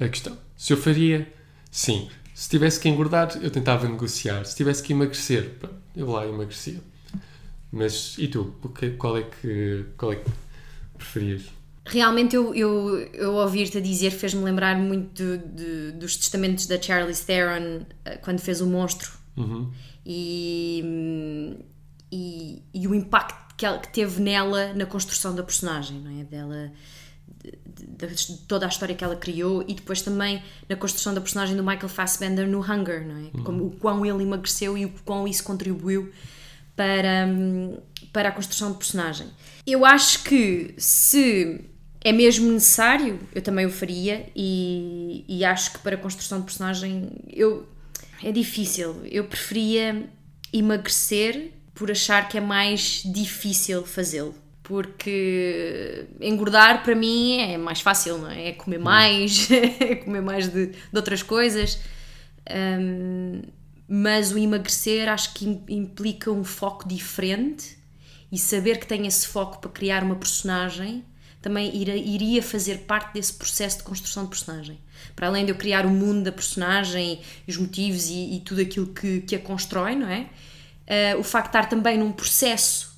a, 0.00 0.08
questão. 0.08 0.36
Se 0.56 0.72
eu 0.72 0.76
faria, 0.76 1.26
sim. 1.70 2.08
Se 2.34 2.48
tivesse 2.50 2.80
que 2.80 2.88
engordar, 2.88 3.38
eu 3.40 3.50
tentava 3.50 3.88
negociar. 3.88 4.44
Se 4.44 4.56
tivesse 4.56 4.82
que 4.82 4.92
emagrecer, 4.92 5.52
eu 5.96 6.10
lá 6.10 6.26
emagrecia. 6.26 6.80
Mas 7.70 8.16
e 8.18 8.28
tu? 8.28 8.54
Qual 8.98 9.16
é 9.16 9.22
que, 9.22 9.84
qual 9.96 10.12
é 10.12 10.16
que 10.16 10.30
preferias? 10.96 11.42
Realmente 11.86 12.34
eu, 12.34 12.54
eu, 12.54 12.98
eu 13.12 13.34
ouvir-te 13.34 13.78
a 13.78 13.80
dizer 13.80 14.10
fez-me 14.10 14.42
lembrar 14.42 14.76
muito 14.78 15.22
do- 15.22 15.38
do- 15.38 15.92
dos 15.98 16.16
testamentos 16.16 16.66
da 16.66 16.80
Charlize 16.80 17.24
Theron 17.26 17.82
eh, 18.04 18.16
quando 18.16 18.40
fez 18.40 18.60
o 18.62 18.66
monstro 18.66 19.12
Uhum. 19.36 19.70
e, 20.06 21.56
e, 22.10 22.62
e 22.72 22.88
o 22.88 22.94
impacto 22.94 23.54
que, 23.56 23.66
ela, 23.66 23.78
que 23.78 23.92
teve 23.92 24.20
nela 24.22 24.72
na 24.74 24.86
construção 24.86 25.34
da 25.34 25.42
personagem, 25.42 26.00
não 26.00 26.20
é? 26.20 26.24
Dela, 26.24 26.72
de, 26.72 26.72
de- 27.44 28.36
toda 28.48 28.66
a 28.66 28.68
história 28.68 28.94
que 28.94 29.02
ela 29.04 29.16
criou 29.16 29.64
e 29.66 29.74
depois 29.74 30.02
também 30.02 30.42
na 30.68 30.76
construção 30.76 31.12
da 31.14 31.20
personagem 31.20 31.56
do 31.56 31.62
Michael 31.62 31.88
Fassbender 31.88 32.46
no 32.48 32.60
Hunger, 32.60 33.06
não 33.06 33.16
é? 33.26 33.42
Como, 33.42 33.66
o 33.66 33.70
quão 33.72 34.04
ele 34.04 34.22
emagreceu 34.22 34.76
e 34.78 34.84
o 34.84 34.92
quão 35.04 35.26
isso 35.28 35.42
contribuiu 35.44 36.10
para, 36.76 37.26
hum, 37.28 37.78
para 38.12 38.28
a 38.28 38.32
construção 38.32 38.72
de 38.72 38.78
personagem. 38.78 39.26
Eu 39.66 39.84
acho 39.84 40.24
que 40.24 40.74
se 40.76 41.60
é 42.02 42.12
mesmo 42.12 42.50
necessário, 42.52 43.18
eu 43.34 43.40
também 43.40 43.64
o 43.64 43.70
faria 43.70 44.26
e, 44.36 45.24
e 45.28 45.44
acho 45.44 45.72
que 45.72 45.78
para 45.78 45.94
a 45.96 45.98
construção 45.98 46.40
de 46.40 46.44
personagem 46.44 47.10
eu, 47.32 47.66
é 48.22 48.30
difícil. 48.32 48.96
Eu 49.04 49.24
preferia 49.24 50.08
emagrecer 50.52 51.52
por 51.74 51.90
achar 51.90 52.28
que 52.28 52.38
é 52.38 52.40
mais 52.40 53.02
difícil 53.04 53.84
fazê-lo. 53.84 54.34
Porque 54.64 56.06
engordar 56.20 56.82
para 56.82 56.94
mim 56.94 57.36
é 57.38 57.58
mais 57.58 57.80
fácil, 57.82 58.18
não 58.18 58.30
é? 58.30 58.48
É 58.48 58.52
comer 58.52 58.78
mais, 58.78 59.48
é 59.52 59.96
comer 59.96 60.22
mais 60.22 60.48
de, 60.48 60.68
de 60.68 60.76
outras 60.96 61.22
coisas. 61.22 61.78
Hum, 62.50 63.42
mas 63.86 64.32
o 64.32 64.38
emagrecer 64.38 65.08
acho 65.08 65.34
que 65.34 65.44
im- 65.46 65.64
implica 65.68 66.30
um 66.30 66.42
foco 66.44 66.88
diferente 66.88 67.76
e 68.32 68.38
saber 68.38 68.78
que 68.78 68.86
tem 68.86 69.06
esse 69.06 69.28
foco 69.28 69.60
para 69.60 69.70
criar 69.70 70.02
uma 70.02 70.16
personagem 70.16 71.04
também 71.42 71.70
iria 71.76 72.42
fazer 72.42 72.78
parte 72.80 73.12
desse 73.12 73.34
processo 73.34 73.76
de 73.78 73.82
construção 73.84 74.22
de 74.24 74.30
personagem. 74.30 74.78
Para 75.14 75.26
além 75.26 75.44
de 75.44 75.50
eu 75.52 75.56
criar 75.56 75.84
o 75.84 75.90
mundo 75.90 76.22
da 76.24 76.32
personagem, 76.32 77.20
os 77.46 77.58
motivos 77.58 78.08
e, 78.08 78.36
e 78.36 78.40
tudo 78.40 78.62
aquilo 78.62 78.86
que, 78.86 79.20
que 79.20 79.36
a 79.36 79.38
constrói, 79.38 79.94
não 79.94 80.08
é? 80.08 80.26
Ah, 80.88 81.18
o 81.18 81.22
facto 81.22 81.50
de 81.52 81.58
estar 81.58 81.68
também 81.68 81.98
num 81.98 82.12
processo 82.12 82.93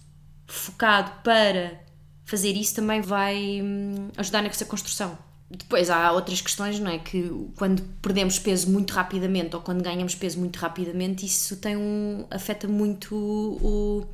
focado 0.46 1.10
para 1.22 1.80
fazer 2.24 2.52
isso 2.52 2.74
também 2.74 3.00
vai 3.00 3.60
hum, 3.62 4.10
ajudar 4.16 4.42
nessa 4.42 4.64
construção. 4.64 5.16
Depois 5.48 5.90
há 5.90 6.10
outras 6.10 6.40
questões, 6.40 6.80
não 6.80 6.90
é? 6.90 6.98
Que 6.98 7.30
quando 7.56 7.80
perdemos 8.02 8.38
peso 8.38 8.68
muito 8.68 8.92
rapidamente 8.92 9.54
ou 9.54 9.62
quando 9.62 9.82
ganhamos 9.82 10.14
peso 10.14 10.40
muito 10.40 10.56
rapidamente, 10.56 11.24
isso 11.24 11.56
tem 11.56 11.76
um, 11.76 12.26
afeta 12.30 12.66
muito 12.66 13.14
o, 13.14 14.04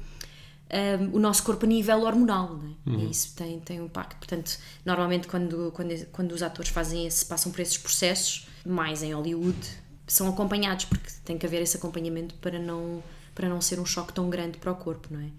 um, 0.71 1.17
o 1.17 1.19
nosso 1.19 1.43
corpo 1.43 1.65
a 1.65 1.69
nível 1.69 2.03
hormonal, 2.03 2.59
não 2.59 2.69
é? 2.69 3.01
E 3.01 3.11
isso 3.11 3.35
tem, 3.35 3.59
tem 3.61 3.81
um 3.81 3.87
impacto. 3.87 4.17
Portanto, 4.17 4.59
normalmente 4.85 5.27
quando, 5.27 5.73
quando, 5.73 6.07
quando 6.13 6.33
os 6.33 6.43
atores 6.43 6.71
fazem 6.71 7.07
esse, 7.07 7.25
passam 7.25 7.51
por 7.51 7.61
esses 7.61 7.79
processos, 7.79 8.47
mais 8.67 9.03
em 9.03 9.15
Hollywood, 9.15 9.59
são 10.07 10.29
acompanhados, 10.29 10.85
porque 10.85 11.11
tem 11.25 11.39
que 11.39 11.47
haver 11.47 11.63
esse 11.63 11.79
acompanhamento 11.79 12.35
para 12.37 12.59
não, 12.59 13.03
para 13.35 13.49
não 13.49 13.63
ser 13.63 13.81
um 13.81 13.87
choque 13.87 14.13
tão 14.13 14.29
grande 14.29 14.59
para 14.59 14.71
o 14.71 14.77
corpo, 14.77 15.09
não 15.11 15.21
é? 15.21 15.31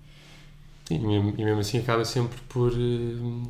Sim, 0.87 0.95
e 0.95 0.99
mesmo, 0.99 1.33
e 1.37 1.45
mesmo 1.45 1.59
assim 1.59 1.79
acaba 1.79 2.03
sempre 2.05 2.39
por, 2.49 2.71
eh, 2.71 3.47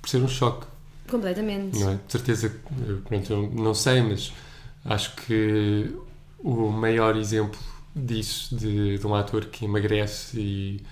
por 0.00 0.08
ser 0.08 0.18
um 0.18 0.28
choque. 0.28 0.66
Completamente. 1.08 1.78
Não 1.78 1.90
é? 1.90 1.94
De 1.94 2.12
certeza, 2.12 2.46
eh, 2.46 2.96
pronto, 3.04 3.32
eu 3.32 3.50
não 3.50 3.74
sei, 3.74 4.02
mas 4.02 4.32
acho 4.84 5.14
que 5.16 5.94
o 6.38 6.70
maior 6.70 7.16
exemplo 7.16 7.58
disso, 7.94 8.54
de, 8.56 8.98
de 8.98 9.06
um 9.06 9.14
ator 9.14 9.46
que 9.46 9.64
emagrece 9.64 10.38
e, 10.38 10.82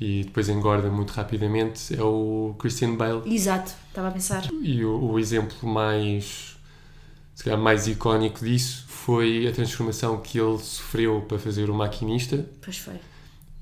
e 0.00 0.24
depois 0.24 0.48
engorda 0.48 0.90
muito 0.90 1.10
rapidamente, 1.10 1.94
é 1.94 2.02
o 2.02 2.54
Christian 2.58 2.94
Bale. 2.94 3.22
Exato, 3.32 3.72
estava 3.88 4.08
a 4.08 4.10
pensar. 4.10 4.48
E 4.60 4.84
o, 4.84 5.12
o 5.12 5.18
exemplo 5.18 5.68
mais, 5.68 6.56
se 7.34 7.44
calhar, 7.44 7.58
mais 7.58 7.88
icónico 7.88 8.44
disso 8.44 8.84
foi 8.86 9.48
a 9.48 9.52
transformação 9.52 10.20
que 10.20 10.38
ele 10.38 10.58
sofreu 10.58 11.22
para 11.22 11.38
fazer 11.38 11.70
o 11.70 11.74
maquinista. 11.74 12.46
Pois 12.60 12.78
foi. 12.78 13.00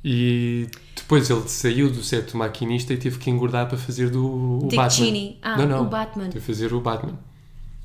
E 0.04 0.68
depois 0.96 1.28
ele 1.28 1.48
saiu 1.48 1.90
do 1.90 2.02
set 2.02 2.32
do 2.32 2.38
maquinista 2.38 2.92
e 2.92 2.96
teve 2.96 3.18
que 3.18 3.30
engordar 3.30 3.68
para 3.68 3.76
fazer 3.76 4.10
do 4.10 4.58
o 4.58 4.58
Dick 4.62 4.76
Batman. 4.76 4.90
Cheney. 5.06 5.38
Ah, 5.42 5.56
não, 5.58 5.66
não, 5.66 5.82
o 5.82 5.88
Batman. 5.88 6.24
Teve 6.24 6.40
que 6.40 6.46
fazer 6.46 6.72
o 6.72 6.80
Batman. 6.80 7.18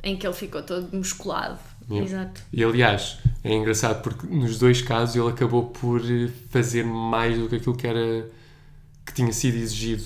Em 0.03 0.15
que 0.15 0.25
ele 0.25 0.33
ficou 0.33 0.61
todo 0.61 0.95
musculado. 0.95 1.59
Yeah. 1.89 2.07
Exato. 2.07 2.41
E 2.51 2.63
aliás, 2.63 3.17
é 3.43 3.53
engraçado 3.53 4.01
porque 4.01 4.25
nos 4.27 4.57
dois 4.57 4.81
casos 4.81 5.15
ele 5.15 5.29
acabou 5.29 5.65
por 5.67 6.01
fazer 6.49 6.83
mais 6.83 7.37
do 7.37 7.49
que 7.49 7.55
aquilo 7.55 7.75
que 7.75 7.85
era 7.85 8.29
que 9.05 9.13
tinha 9.13 9.31
sido 9.31 9.57
exigido 9.57 10.03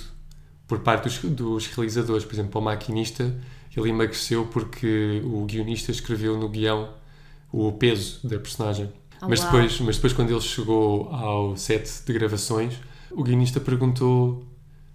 por 0.68 0.80
parte 0.80 1.04
dos, 1.04 1.18
dos 1.20 1.68
realizadores. 1.68 2.26
Por 2.26 2.34
exemplo, 2.34 2.52
para 2.52 2.60
o 2.60 2.64
maquinista, 2.64 3.34
ele 3.76 3.90
emagreceu 3.90 4.46
porque 4.48 5.22
o 5.24 5.46
guionista 5.46 5.92
escreveu 5.92 6.38
no 6.38 6.50
guião 6.50 6.90
o 7.52 7.72
peso 7.72 8.20
da 8.28 8.38
personagem. 8.38 8.92
Ah, 9.22 9.28
mas, 9.28 9.40
uau. 9.42 9.52
depois, 9.52 9.80
mas 9.82 9.96
depois, 9.98 10.14
quando 10.14 10.32
ele 10.32 10.42
chegou 10.42 11.10
ao 11.14 11.56
set 11.58 11.90
de 12.06 12.14
gravações, 12.14 12.74
o 13.12 13.24
guionista 13.24 13.60
perguntou 13.60 14.46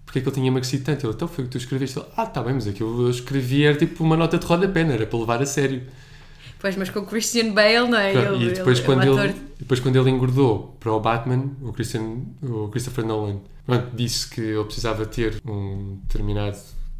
porque 0.06 0.18
é 0.18 0.22
que 0.22 0.28
ele 0.28 0.34
tinha 0.34 0.48
emagrecido 0.48 0.84
tanto. 0.84 1.06
Ele, 1.06 1.14
então 1.14 1.26
foi 1.28 1.44
o 1.44 1.46
que 1.46 1.52
tu 1.52 1.58
escreveste. 1.58 1.98
Ele, 1.98 2.06
ah, 2.16 2.26
tá 2.26 2.42
bem, 2.42 2.54
mas 2.54 2.66
aquilo 2.66 3.02
eu 3.02 3.10
escrevi 3.10 3.64
era 3.64 3.76
tipo 3.76 4.02
uma 4.04 4.16
nota 4.16 4.38
de 4.38 4.46
rodapé, 4.46 4.84
não 4.84 4.92
era 4.92 5.06
para 5.06 5.18
levar 5.18 5.42
a 5.42 5.46
sério. 5.46 5.82
Pois, 6.60 6.76
mas 6.76 6.88
com 6.88 7.00
o 7.00 7.06
Christian 7.06 7.52
Bale, 7.52 7.88
não 7.88 7.98
é? 7.98 8.12
Pronto, 8.12 8.34
Ele- 8.40 8.50
e 8.52 8.54
depois, 8.54 8.78
ele- 8.78 8.86
quando 8.86 9.00
o 9.00 9.02
ele, 9.02 9.20
ator- 9.30 9.40
depois 9.58 9.80
quando 9.80 9.96
ele 9.96 10.10
engordou 10.10 10.76
para 10.80 10.92
o 10.92 11.00
Batman, 11.00 11.50
o, 11.60 11.72
Christian, 11.72 12.20
o 12.42 12.68
Christopher 12.68 13.04
Nolan 13.04 13.40
pronto, 13.66 13.94
disse 13.94 14.28
que 14.30 14.40
ele 14.40 14.64
precisava 14.64 15.04
ter 15.04 15.36
um 15.46 15.98
determinado 16.06 16.56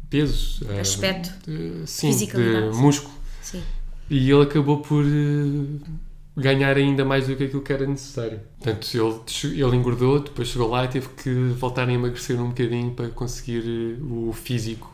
peso, 0.09 0.63
eh, 0.69 0.79
Aspecto. 0.81 1.31
de, 1.49 1.87
sim, 1.87 2.11
de 2.15 2.27
músculo. 2.75 3.13
Sim. 3.41 3.63
E 4.09 4.29
ele 4.29 4.43
acabou 4.43 4.79
por 4.81 5.03
eh, 5.03 5.89
ganhar 6.35 6.75
ainda 6.75 7.05
mais 7.05 7.27
do 7.27 7.35
que 7.35 7.45
aquilo 7.45 7.61
que 7.61 7.71
era 7.71 7.85
necessário. 7.85 8.41
Portanto, 8.59 8.87
ele, 8.93 9.61
ele 9.61 9.75
engordou, 9.75 10.19
depois 10.19 10.47
chegou 10.49 10.69
lá 10.69 10.85
e 10.85 10.87
teve 10.87 11.07
que 11.09 11.33
voltar 11.57 11.87
a 11.87 11.93
emagrecer 11.93 12.39
um 12.41 12.49
bocadinho 12.49 12.91
para 12.91 13.09
conseguir 13.09 13.63
eh, 13.65 14.03
o 14.03 14.33
físico 14.33 14.93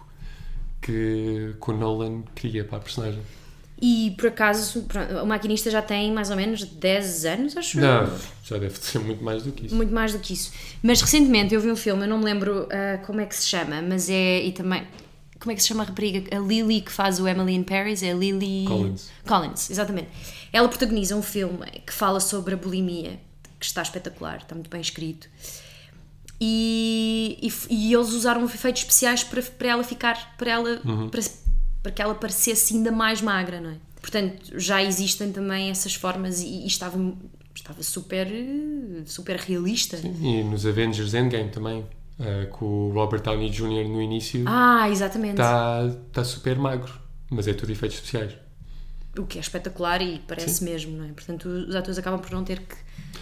que, 0.82 1.56
que 1.64 1.72
o 1.72 1.74
Nolan 1.74 2.24
queria 2.36 2.64
para 2.64 2.78
a 2.78 2.82
personagem. 2.82 3.22
E 3.82 4.14
por 4.16 4.28
acaso, 4.28 4.86
o 5.24 5.26
maquinista 5.26 5.72
já 5.72 5.82
tem 5.82 6.14
mais 6.14 6.30
ou 6.30 6.36
menos 6.36 6.64
10 6.64 7.26
anos, 7.26 7.58
acho 7.58 7.80
eu. 7.80 7.82
Não, 7.82 8.20
já 8.44 8.60
deve 8.60 8.78
ser 8.78 9.00
muito 9.00 9.24
mais 9.24 9.42
do 9.42 9.52
que 9.52 9.66
isso. 9.66 9.76
Muito 9.76 9.92
mais 9.92 10.14
do 10.14 10.20
que 10.20 10.34
isso. 10.34 10.52
Mas 10.84 11.02
recentemente 11.02 11.56
eu 11.56 11.60
vi 11.60 11.72
um 11.72 11.76
filme, 11.76 12.04
eu 12.04 12.08
não 12.08 12.20
me 12.20 12.26
lembro 12.26 12.68
ah, 12.72 13.00
como 13.04 13.22
é 13.22 13.26
que 13.26 13.36
se 13.36 13.48
chama, 13.48 13.82
mas 13.82 14.08
é. 14.08 14.44
E 14.44 14.52
também. 14.52 14.84
Como 15.42 15.52
é 15.52 15.56
que 15.56 15.62
se 15.64 15.70
chama 15.70 15.82
a 15.82 15.88
rapariga? 15.88 16.36
A 16.36 16.40
Lily 16.40 16.82
que 16.82 16.92
faz 16.92 17.20
o 17.20 17.28
Emily 17.28 17.56
in 17.56 17.64
Paris? 17.64 18.04
É 18.04 18.12
a 18.12 18.16
Lily. 18.16 18.66
Collins. 18.68 19.10
Collins, 19.26 19.72
exatamente. 19.72 20.10
Ela 20.54 20.70
protagoniza 20.70 21.16
um 21.16 21.24
filme 21.24 21.66
que 21.84 21.92
fala 21.92 22.20
sobre 22.20 22.54
a 22.54 22.58
bulimia, 22.58 23.20
que 23.60 23.66
está 23.66 23.82
espetacular, 23.82 24.38
está 24.38 24.54
muito 24.54 24.70
bem 24.70 24.80
escrito. 24.80 25.28
E, 26.40 27.40
e, 27.42 27.74
e 27.74 27.94
eles 27.94 28.10
usaram 28.10 28.46
efeitos 28.46 28.84
especiais 28.84 29.24
para, 29.24 29.42
para 29.42 29.68
ela 29.68 29.84
ficar. 29.84 30.36
Para, 30.38 30.52
ela, 30.52 30.82
para, 31.10 31.22
para 31.82 31.92
que 31.92 32.02
ela 32.04 32.14
parecesse 32.14 32.76
ainda 32.76 32.92
mais 32.92 33.20
magra, 33.20 33.60
não 33.60 33.72
é? 33.72 33.78
Portanto, 34.00 34.60
já 34.60 34.84
existem 34.84 35.32
também 35.32 35.72
essas 35.72 35.96
formas 35.96 36.42
e, 36.42 36.64
e 36.64 36.68
estava, 36.68 37.00
estava 37.56 37.82
super, 37.82 38.28
super 39.08 39.38
realista. 39.38 39.98
E 39.98 40.44
nos 40.44 40.68
Avengers 40.68 41.16
Endgame 41.16 41.50
também, 41.50 41.86
eh, 42.22 42.46
com 42.46 42.66
o 42.66 42.92
Robert 42.94 43.22
Downey 43.22 43.50
Jr. 43.50 43.88
no 43.90 44.02
início, 44.02 44.44
Ah, 44.48 44.90
exatamente. 44.90 45.34
está 45.42 45.90
tá 46.14 46.24
super 46.24 46.58
magro, 46.58 46.94
mas 47.30 47.48
é 47.48 47.54
tudo 47.54 47.72
efeitos 47.72 47.98
especiais. 47.98 48.34
O 49.18 49.26
que 49.26 49.38
é 49.38 49.42
espetacular 49.42 50.02
e 50.02 50.20
parece 50.28 50.64
mesmo, 50.64 50.98
não 50.98 51.04
é? 51.06 51.10
Portanto, 51.10 51.46
os 51.50 51.76
atores 51.76 51.98
acabam 51.98 52.20
por 52.22 52.32
não 52.32 52.44
ter 52.46 52.60
que, 52.60 52.76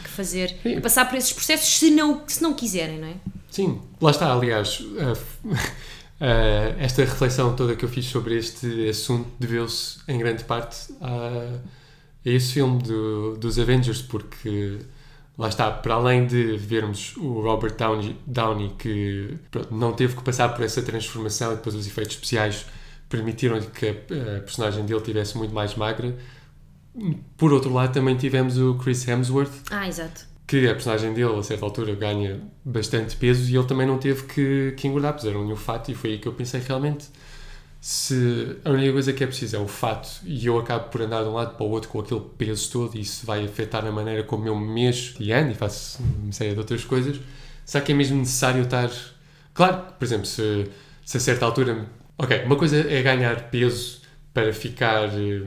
que 0.04 0.10
fazer, 0.10 0.56
Sim. 0.62 0.80
passar 0.82 1.10
por 1.10 1.18
esses 1.18 1.34
processos 1.34 1.68
se 1.80 1.90
não, 1.90 2.22
se 2.28 2.44
não 2.44 2.54
quiserem, 2.54 3.00
não 3.00 3.08
é? 3.08 3.16
Sim, 3.50 3.82
lá 4.00 4.12
está, 4.12 4.32
aliás, 4.32 4.84
eh, 4.98 5.50
eh, 6.22 6.76
esta 6.80 7.02
reflexão 7.04 7.56
toda 7.56 7.76
que 7.76 7.84
eu 7.84 7.90
fiz 7.90 8.06
sobre 8.06 8.38
este 8.38 8.88
assunto 8.90 9.30
deveu-se 9.40 10.00
em 10.08 10.18
grande 10.20 10.44
parte 10.44 10.94
a, 11.02 11.58
a 12.26 12.30
esse 12.30 12.54
filme 12.54 12.84
do- 12.84 13.38
dos 13.38 13.58
Avengers, 13.58 14.02
porque 14.04 14.80
lá 15.40 15.48
está, 15.48 15.72
para 15.72 15.94
além 15.96 16.28
de 16.28 16.58
vermos 16.58 17.16
o 17.18 17.40
Robert 17.42 17.76
Downey, 17.76 18.16
Downey 18.28 18.76
que 18.78 19.38
pronto, 19.50 19.74
não 19.74 19.94
teve 19.94 20.16
que 20.16 20.22
passar 20.24 20.50
por 20.50 20.64
essa 20.64 20.82
transformação 20.84 21.54
e 21.54 21.56
depois 21.56 21.74
os 21.76 21.88
efeitos 21.88 22.14
especiais 22.16 22.66
permitiram 23.08 23.60
que 23.62 23.88
a, 23.88 23.92
a 24.38 24.42
personagem 24.42 24.86
dele 24.86 25.02
tivesse 25.02 25.38
muito 25.38 25.54
mais 25.54 25.74
magra. 25.76 26.16
Por 27.38 27.54
outro 27.54 27.74
lado, 27.74 27.94
também 27.94 28.18
tivemos 28.18 28.58
o 28.58 28.76
Chris 28.76 29.08
Hemsworth, 29.08 29.52
Ah, 29.72 29.88
exato. 29.88 30.26
que 30.46 30.68
a 30.68 30.74
personagem 30.74 31.14
dele, 31.14 31.38
a 31.40 31.44
certa 31.44 31.64
altura, 31.64 31.96
ganha 31.96 32.42
bastante 32.66 33.16
peso 33.16 33.50
e 33.50 33.56
ele 33.56 33.66
também 33.68 33.88
não 33.88 33.98
teve 33.98 34.24
que, 34.24 34.74
que 34.76 34.88
engordar, 34.88 35.14
puseram-lhe 35.14 35.54
o 35.54 35.56
fato 35.56 35.90
e 35.92 35.96
foi 35.96 36.12
aí 36.12 36.18
que 36.20 36.28
eu 36.28 36.34
pensei 36.34 36.60
realmente 36.68 37.08
se 37.82 38.58
a 38.66 38.70
única 38.72 38.92
coisa 38.92 39.14
que 39.14 39.24
é 39.24 39.28
preciso 39.28 39.56
é 39.56 39.60
o 39.60 39.68
fato 39.68 40.10
e 40.26 40.46
eu 40.46 40.58
acabo 40.60 40.90
por 40.90 41.02
andar 41.02 41.24
de 41.24 41.30
um 41.30 41.34
lado 41.34 41.56
para 41.56 41.66
o 41.66 41.70
outro 41.70 41.90
com 41.90 42.00
aquele 42.02 42.22
peso 42.38 42.70
todo 42.72 42.98
e 42.98 43.02
isso 43.02 43.26
vai 43.26 43.46
afetar 43.46 43.86
a 43.86 43.92
maneira 43.92 44.24
como 44.24 44.46
eu 44.48 44.56
me 44.58 44.68
mexo 44.68 45.16
e 45.22 45.32
ando 45.32 45.52
e 45.52 45.56
faço 45.56 46.02
uma 46.22 46.32
série 46.34 46.52
de 46.54 46.60
outras 46.60 46.84
coisas, 46.84 47.20
será 47.66 47.84
que 47.84 47.92
é 47.92 47.96
mesmo 47.96 48.18
necessário 48.18 48.64
estar... 48.64 48.90
Claro, 49.54 49.94
por 49.98 50.04
exemplo, 50.06 50.26
se, 50.26 50.70
se 51.06 51.18
a 51.18 51.20
certa 51.20 51.46
altura... 51.46 51.86
Ok, 52.18 52.44
uma 52.44 52.58
coisa 52.58 52.78
é 52.92 53.02
ganhar 53.02 53.50
peso 53.50 54.02
para 54.34 54.52
ficar 54.54 55.06
eh, 55.18 55.44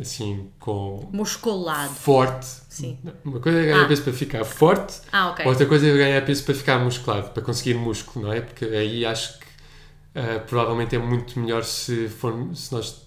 assim 0.00 0.48
com 0.60 1.08
Musculado. 1.12 1.92
forte. 1.92 2.46
Sim. 2.68 2.98
Uma 3.24 3.40
coisa 3.40 3.58
é 3.60 3.66
ganhar 3.66 3.84
Ah. 3.84 3.88
peso 3.88 4.02
para 4.02 4.12
ficar 4.12 4.44
forte, 4.44 5.00
Ah, 5.12 5.30
ok. 5.30 5.44
outra 5.44 5.66
coisa 5.66 5.88
é 5.88 5.96
ganhar 5.96 6.24
peso 6.24 6.44
para 6.44 6.54
ficar 6.54 6.78
musculado, 6.78 7.30
para 7.30 7.42
conseguir 7.42 7.74
músculo, 7.74 8.26
não 8.26 8.32
é? 8.32 8.40
Porque 8.40 8.64
aí 8.64 9.04
acho 9.04 9.40
que 9.40 9.47
ah, 10.18 10.40
provavelmente 10.40 10.96
é 10.96 10.98
muito 10.98 11.38
melhor 11.38 11.62
se, 11.64 12.08
for, 12.08 12.34
se 12.54 12.72
nós 12.72 13.06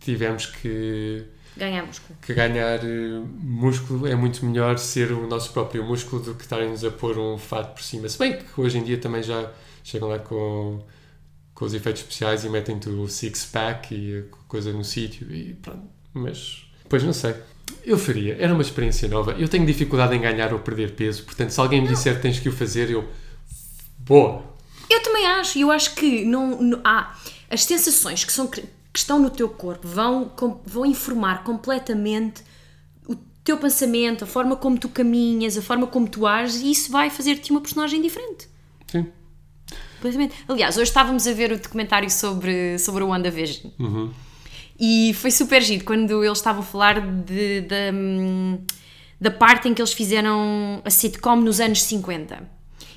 tivermos 0.00 0.46
que, 0.46 1.24
Ganhar 1.56 1.84
músculo. 1.86 2.18
que 2.20 2.34
ganhar 2.34 2.84
eh, 2.84 3.22
músculo, 3.40 4.06
é 4.06 4.14
muito 4.14 4.44
melhor 4.44 4.78
ser 4.78 5.12
o 5.12 5.26
nosso 5.26 5.52
próprio 5.52 5.84
músculo 5.84 6.22
do 6.22 6.34
que 6.34 6.42
estarem-nos 6.42 6.84
a 6.84 6.90
pôr 6.90 7.18
um 7.18 7.38
fato 7.38 7.74
por 7.74 7.82
cima. 7.82 8.08
Se 8.08 8.18
bem 8.18 8.38
que 8.38 8.60
hoje 8.60 8.78
em 8.78 8.84
dia 8.84 8.98
também 8.98 9.22
já 9.22 9.50
chegam 9.84 10.08
lá 10.08 10.18
com, 10.18 10.82
com 11.54 11.64
os 11.64 11.74
efeitos 11.74 12.02
especiais 12.02 12.44
e 12.44 12.48
metem-te 12.48 12.88
o 12.88 13.06
six-pack 13.08 13.94
e 13.94 14.18
a 14.18 14.22
coisa 14.48 14.72
no 14.72 14.84
sítio 14.84 15.32
e 15.34 15.54
pronto. 15.54 15.88
Mas, 16.14 16.66
pois 16.88 17.02
não 17.02 17.12
sei. 17.12 17.34
Eu 17.84 17.98
faria, 17.98 18.36
era 18.38 18.52
uma 18.52 18.62
experiência 18.62 19.08
nova. 19.08 19.32
Eu 19.32 19.48
tenho 19.48 19.64
dificuldade 19.64 20.14
em 20.14 20.20
ganhar 20.20 20.52
ou 20.52 20.58
perder 20.58 20.92
peso, 20.92 21.24
portanto, 21.24 21.50
se 21.50 21.60
alguém 21.60 21.80
me 21.80 21.88
disser 21.88 22.16
que 22.16 22.22
tens 22.22 22.38
que 22.38 22.48
o 22.48 22.52
fazer, 22.52 22.90
eu. 22.90 23.08
Boa! 23.98 24.51
Eu 24.92 25.02
também 25.02 25.26
acho, 25.26 25.58
e 25.58 25.62
eu 25.62 25.70
acho 25.70 25.94
que 25.94 26.24
não, 26.24 26.60
não- 26.60 26.80
há 26.84 27.14
as 27.50 27.64
sensações 27.64 28.24
que, 28.24 28.32
são, 28.32 28.46
que 28.46 28.62
estão 28.94 29.18
no 29.18 29.30
teu 29.30 29.48
corpo 29.48 29.86
vão, 29.88 30.26
com- 30.28 30.60
vão 30.66 30.84
informar 30.84 31.44
completamente 31.44 32.42
o 33.06 33.14
teu 33.44 33.56
pensamento, 33.56 34.24
a 34.24 34.26
forma 34.26 34.56
como 34.56 34.78
tu 34.78 34.88
caminhas, 34.88 35.56
a 35.56 35.62
forma 35.62 35.86
como 35.86 36.08
tu 36.08 36.26
ages, 36.26 36.60
e 36.62 36.70
isso 36.70 36.90
vai 36.90 37.08
fazer-te 37.10 37.50
uma 37.50 37.60
personagem 37.60 38.00
diferente. 38.02 38.48
Sim. 38.90 39.06
Completamente. 39.94 40.34
Aliás, 40.48 40.76
hoje 40.76 40.90
estávamos 40.90 41.26
a 41.26 41.32
ver 41.32 41.52
o 41.52 41.58
documentário 41.58 42.10
sobre, 42.10 42.78
sobre 42.78 43.04
o 43.04 43.08
WandaVision. 43.08 43.70
E 44.78 45.14
foi 45.14 45.30
super 45.30 45.62
giro 45.62 45.84
quando 45.84 46.24
eles 46.24 46.38
estavam 46.38 46.62
a 46.62 46.64
falar 46.64 47.00
de, 47.00 47.60
da, 47.62 47.76
hum, 47.94 48.58
da 49.20 49.30
parte 49.30 49.68
em 49.68 49.74
que 49.74 49.80
eles 49.80 49.92
fizeram 49.92 50.82
a 50.84 50.90
sitcom 50.90 51.36
nos 51.36 51.60
anos 51.60 51.82
50. 51.82 52.42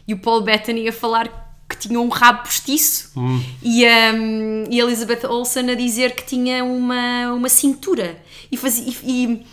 E 0.08 0.14
o 0.14 0.20
Paul 0.20 0.42
Bettany 0.42 0.88
a 0.88 0.92
falar 0.94 1.45
que 1.68 1.78
tinha 1.78 2.00
um 2.00 2.10
rabo 2.10 2.44
postiço 2.44 3.12
e, 3.62 3.86
a, 3.86 4.14
e 4.70 4.80
Elizabeth 4.80 5.26
Olsen 5.28 5.72
a 5.72 5.74
dizer 5.76 6.14
que 6.16 6.24
tinha 6.24 6.64
uma, 6.64 7.34
uma 7.34 7.50
cintura. 7.50 8.22
E, 8.52 8.58
fazia, 8.58 8.94
e, 9.04 9.46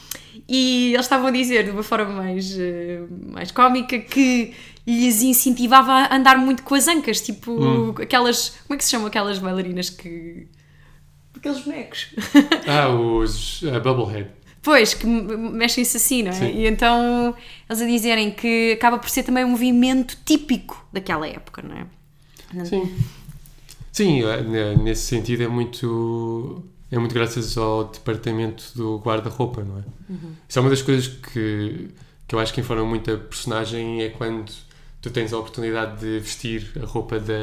e, 0.49 0.93
eles 0.93 1.07
estavam 1.07 1.29
a 1.29 1.31
dizer 1.31 1.65
de 1.65 1.71
uma 1.71 1.83
forma 1.83 2.13
mais, 2.13 2.59
eh, 2.59 3.01
mais 3.31 3.51
cómica 3.51 3.99
que 3.99 4.53
lhes 4.87 5.23
incentivava 5.23 5.93
a 5.93 6.15
andar 6.15 6.37
muito 6.37 6.63
com 6.63 6.75
as 6.75 6.87
ancas, 6.87 7.21
tipo 7.21 7.95
aquelas. 8.01 8.51
Como 8.67 8.75
é 8.75 8.77
que 8.77 8.85
se 8.85 8.91
chamam 8.91 9.07
aquelas 9.07 9.39
bailarinas 9.39 9.89
que. 9.89 10.49
Aqueles 11.37 11.61
bonecos. 11.61 12.09
Ah, 12.69 12.89
os 12.89 13.63
ah, 13.65 13.81
Bubblehead. 13.81 14.31
Pois, 14.63 14.95
que 14.95 15.07
me- 15.07 15.51
mexem-se 15.51 15.97
assim, 15.97 16.23
não 16.23 16.31
é? 16.31 16.35
Sim. 16.35 16.53
E 16.55 16.67
então 16.67 17.35
eles 17.69 17.83
a 17.83 17.87
dizerem 17.87 18.31
que 18.31 18.73
acaba 18.73 18.99
por 18.99 19.11
ser 19.11 19.25
também 19.25 19.45
um 19.45 19.49
movimento 19.49 20.17
típico 20.25 20.87
daquela 20.93 21.27
época, 21.27 21.63
não 21.63 21.77
é? 21.77 21.87
Sim. 22.65 22.95
Sim, 23.91 24.23
é, 24.25 24.43
ne- 24.43 24.77
nesse 24.77 25.03
sentido 25.07 25.43
é 25.43 25.49
muito. 25.49 26.63
É 26.91 26.99
muito 26.99 27.15
graças 27.15 27.57
ao 27.57 27.85
departamento 27.85 28.65
do 28.75 28.99
guarda-roupa, 28.99 29.63
não 29.65 29.79
é? 29.79 29.85
Isso 30.49 30.59
é 30.59 30.61
uma 30.61 30.69
das 30.71 30.83
coisas 30.83 31.09
que, 31.09 31.89
que 32.29 32.35
eu 32.35 32.39
acho 32.39 32.53
que 32.53 32.61
informa 32.61 32.85
muito 32.85 33.11
a 33.11 33.17
personagem 33.17 34.03
é 34.03 34.11
quando 34.11 34.53
tu 35.01 35.11
tens 35.11 35.33
a 35.33 35.39
oportunidade 35.39 36.01
de 36.01 36.19
vestir 36.21 36.71
a 36.83 36.85
roupa 36.85 37.19
da, 37.19 37.35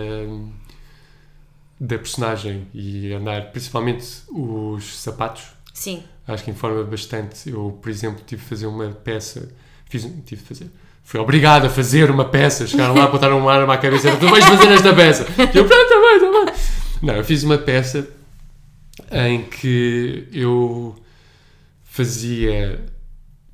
da 1.80 1.98
personagem 1.98 2.68
e 2.74 3.12
andar, 3.14 3.52
principalmente 3.52 4.06
os 4.30 4.98
sapatos, 5.00 5.46
Sim. 5.74 6.04
acho 6.28 6.44
que 6.44 6.52
informa 6.52 6.84
bastante. 6.84 7.50
Eu, 7.50 7.78
por 7.82 7.90
exemplo, 7.90 8.22
tive 8.26 8.44
de 8.44 8.48
fazer 8.50 8.68
uma 8.68 8.90
peça, 8.90 9.52
fiz, 9.86 10.04
tive 10.26 10.42
de 10.42 10.48
fazer, 10.48 10.70
fui 11.10 11.20
obrigado 11.20 11.66
a 11.66 11.70
fazer 11.72 12.12
uma 12.12 12.24
peça, 12.24 12.68
chegaram 12.68 12.94
lá, 12.94 13.08
botaram 13.08 13.40
uma 13.40 13.52
arma 13.52 13.74
à 13.74 13.78
cabeça, 13.80 14.16
tu 14.18 14.30
vais 14.30 14.46
fazer 14.46 14.68
esta 14.68 14.94
peça. 14.94 15.26
E 15.40 15.58
eu, 15.58 15.66
pronto, 15.66 15.90
tá 15.90 16.46
bem. 16.46 16.54
Não, 17.02 17.16
eu 17.16 17.24
fiz 17.24 17.42
uma 17.42 17.58
peça 17.58 18.08
em 19.12 19.42
que 19.42 20.28
eu 20.32 20.96
fazia 21.84 22.86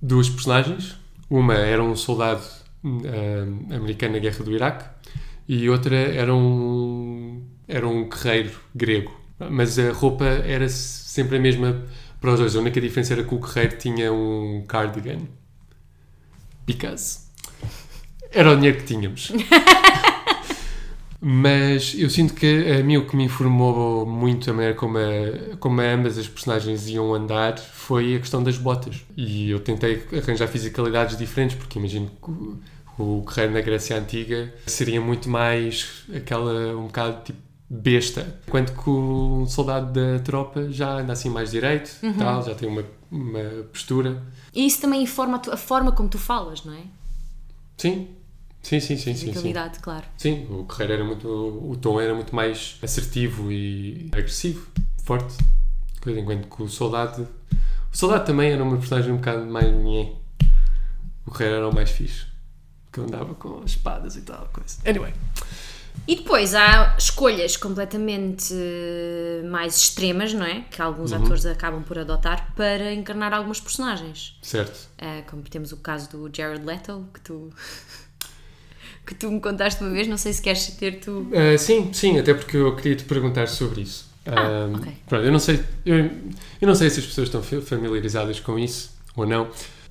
duas 0.02 0.30
personagens. 0.30 0.98
Uma 1.30 1.54
era 1.54 1.82
um 1.82 1.96
soldado 1.96 2.44
ah, 2.84 3.74
americano 3.74 4.16
na 4.16 4.20
guerra 4.20 4.44
do 4.44 4.52
Iraque 4.52 4.84
e 5.48 5.70
outra 5.70 5.96
era 5.96 6.36
um, 6.36 7.42
era 7.70 7.88
um 7.88 8.10
guerreiro 8.10 8.52
grego. 8.76 9.18
Mas 9.50 9.80
a 9.80 9.94
roupa 9.94 10.26
era 10.26 10.68
sempre 10.68 11.38
a 11.38 11.40
mesma 11.40 11.86
para 12.20 12.34
os 12.34 12.40
dois. 12.42 12.54
A 12.54 12.60
única 12.60 12.82
diferença 12.82 13.14
era 13.14 13.24
que 13.24 13.34
o 13.34 13.40
guerreiro 13.40 13.78
tinha 13.78 14.12
um 14.12 14.62
cardigan. 14.68 15.22
Because. 16.68 17.25
Era 18.36 18.52
o 18.52 18.56
dinheiro 18.56 18.78
que 18.78 18.84
tínhamos. 18.84 19.32
Mas 21.28 21.96
eu 21.98 22.10
sinto 22.10 22.34
que 22.36 22.72
a 22.80 22.84
mim 22.84 22.98
o 22.98 23.08
que 23.08 23.16
me 23.16 23.24
informou 23.24 24.06
muito 24.06 24.50
a 24.52 24.54
maneira 24.54 24.76
como, 24.76 24.98
a, 24.98 25.58
como 25.58 25.82
ambas 25.82 26.18
as 26.20 26.28
personagens 26.28 26.88
iam 26.88 27.14
andar 27.16 27.58
foi 27.58 28.16
a 28.16 28.20
questão 28.20 28.44
das 28.44 28.58
botas. 28.58 29.04
E 29.18 29.50
eu 29.50 29.60
tentei 29.60 30.04
arranjar 30.22 30.48
fisicalidades 30.48 31.18
diferentes, 31.18 31.56
porque 31.56 31.80
imagino 31.80 32.12
que 32.24 33.02
o, 33.02 33.22
guerreiro 33.28 33.54
na 33.54 33.62
Grécia 33.62 33.98
Antiga 33.98 34.54
seria 34.68 35.02
muito 35.02 35.28
mais 35.30 36.04
aquela, 36.16 36.76
um 36.78 36.84
bocado 36.88 37.24
tipo 37.24 37.40
besta. 37.68 38.40
Enquanto 38.48 38.74
que 38.80 38.88
o 38.90 39.48
soldado 39.48 39.92
da 39.94 40.20
tropa 40.20 40.68
já 40.70 41.00
anda 41.00 41.14
assim 41.14 41.30
mais 41.30 41.50
direito, 41.50 41.90
tal, 42.20 42.44
já 42.44 42.54
tem 42.54 42.70
uma, 42.70 42.84
uma 43.10 43.64
postura. 43.74 44.22
E 44.54 44.68
isso 44.68 44.80
também 44.82 45.02
informa 45.02 45.38
a, 45.38 45.40
tu- 45.40 45.52
a 45.52 45.58
forma 45.58 45.92
como 45.92 46.08
tu 46.08 46.20
falas, 46.20 46.64
não 46.64 46.74
é? 46.74 46.82
Sim, 47.78 48.10
sim, 48.66 48.80
sim, 48.80 48.98
sim. 48.98 49.16
sim, 49.16 49.34
sim. 49.34 49.54
Claro. 49.82 50.06
Sim, 50.18 50.48
o 50.50 50.64
Guerreiro 50.64 50.94
era 50.94 51.04
muito. 51.04 51.28
O 51.28 51.78
tom 51.80 52.02
era 52.02 52.16
muito 52.16 52.36
mais 52.36 52.78
assertivo 52.82 53.52
e 53.52 54.10
agressivo, 54.12 54.68
forte. 55.04 55.36
Coisa, 56.02 56.20
enquanto 56.20 56.48
que 56.48 56.64
o 56.64 56.68
Soldado. 56.68 57.28
O 57.94 57.98
Soldado 57.98 58.26
também 58.26 58.52
era 58.52 58.64
uma 58.64 58.78
personagem 58.78 59.12
um 59.12 59.18
bocado 59.18 59.46
mais. 59.46 59.68
O 59.70 61.32
Guerreiro 61.32 61.56
era 61.58 61.70
o 61.70 61.74
mais 61.74 61.92
fixe. 61.92 62.26
Que 62.92 63.02
andava 63.02 63.36
com 63.36 63.60
as 63.64 63.72
espadas 63.72 64.16
e 64.16 64.22
tal, 64.22 64.50
coisa. 64.52 64.78
Anyway. 64.86 65.14
E 66.08 66.16
depois 66.18 66.54
há 66.54 66.96
escolhas 66.98 67.58
completamente 67.58 68.54
eh, 68.54 69.42
mais 69.48 69.78
extremas, 69.78 70.34
não 70.34 70.46
é? 70.46 70.62
Que 70.70 70.82
alguns 70.82 71.12
atores 71.12 71.46
acabam 71.46 71.82
por 71.84 71.98
adotar 71.98 72.54
para 72.56 72.94
encarnar 72.94 73.34
algumas 73.34 73.60
personagens. 73.60 74.38
Certo. 74.42 74.90
Eh, 74.98 75.24
como 75.28 75.42
temos 75.44 75.72
o 75.72 75.78
caso 75.78 76.10
do 76.12 76.30
Jared 76.32 76.64
Leto, 76.64 77.08
que 77.14 77.22
tu, 77.22 77.50
que 79.06 79.14
tu 79.16 79.32
me 79.32 79.40
contaste 79.40 79.82
uma 79.84 79.92
vez, 79.92 80.08
não 80.08 80.18
sei 80.18 80.34
se 80.34 80.42
queres 80.42 80.68
ter 80.68 81.00
tu. 81.00 81.28
Ah, 81.34 81.58
sim, 81.58 81.92
sim, 81.94 82.18
até 82.20 82.34
porque 82.34 82.58
eu 82.58 82.76
queria 82.76 82.96
te 82.96 83.04
perguntar 83.06 83.48
sobre 83.48 83.82
isso. 83.82 84.06
Ah, 84.26 84.32
Ah, 84.36 84.70
ok. 84.78 84.92
Pronto, 85.08 85.26
eu 85.26 85.32
não 85.32 85.40
sei, 85.40 85.62
eu, 85.86 85.98
eu 85.98 86.68
não 86.68 86.74
sei 86.76 86.90
se 86.90 87.00
as 87.00 87.06
pessoas 87.06 87.28
estão 87.28 87.42
fa- 87.44 87.62
familiarizadas 87.62 88.40
com 88.40 88.58
isso 88.58 88.92
ou 89.16 89.26
não. 89.26 89.48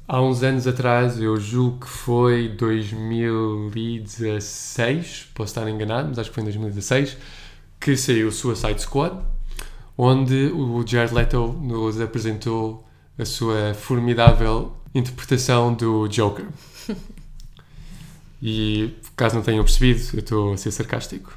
Há 0.07 0.21
uns 0.21 0.43
anos 0.43 0.67
atrás, 0.67 1.19
eu 1.21 1.37
julgo 1.39 1.81
que 1.81 1.89
foi 1.89 2.49
2016, 2.49 5.29
posso 5.35 5.51
estar 5.51 5.69
enganado, 5.69 6.09
mas 6.09 6.19
acho 6.19 6.31
que 6.31 6.35
foi 6.35 6.43
em 6.43 6.47
2016, 6.47 7.17
que 7.81 7.97
saiu 7.97 8.29
o 8.29 8.33
Suicide 8.33 8.83
Squad, 8.83 9.17
onde 9.97 10.47
o 10.53 10.85
Jared 10.87 11.15
Leto 11.15 11.47
nos 11.63 11.99
apresentou 12.01 12.85
a 13.19 13.25
sua 13.25 13.73
formidável 13.75 14.73
interpretação 14.95 15.73
do 15.73 16.07
Joker. 16.09 16.47
E, 18.47 18.91
caso 19.17 19.37
não 19.37 19.43
tenham 19.43 19.65
percebido, 19.65 20.03
eu 20.13 20.19
estou 20.19 20.53
a 20.53 20.57
ser 20.59 20.71
sarcástico. 20.71 21.33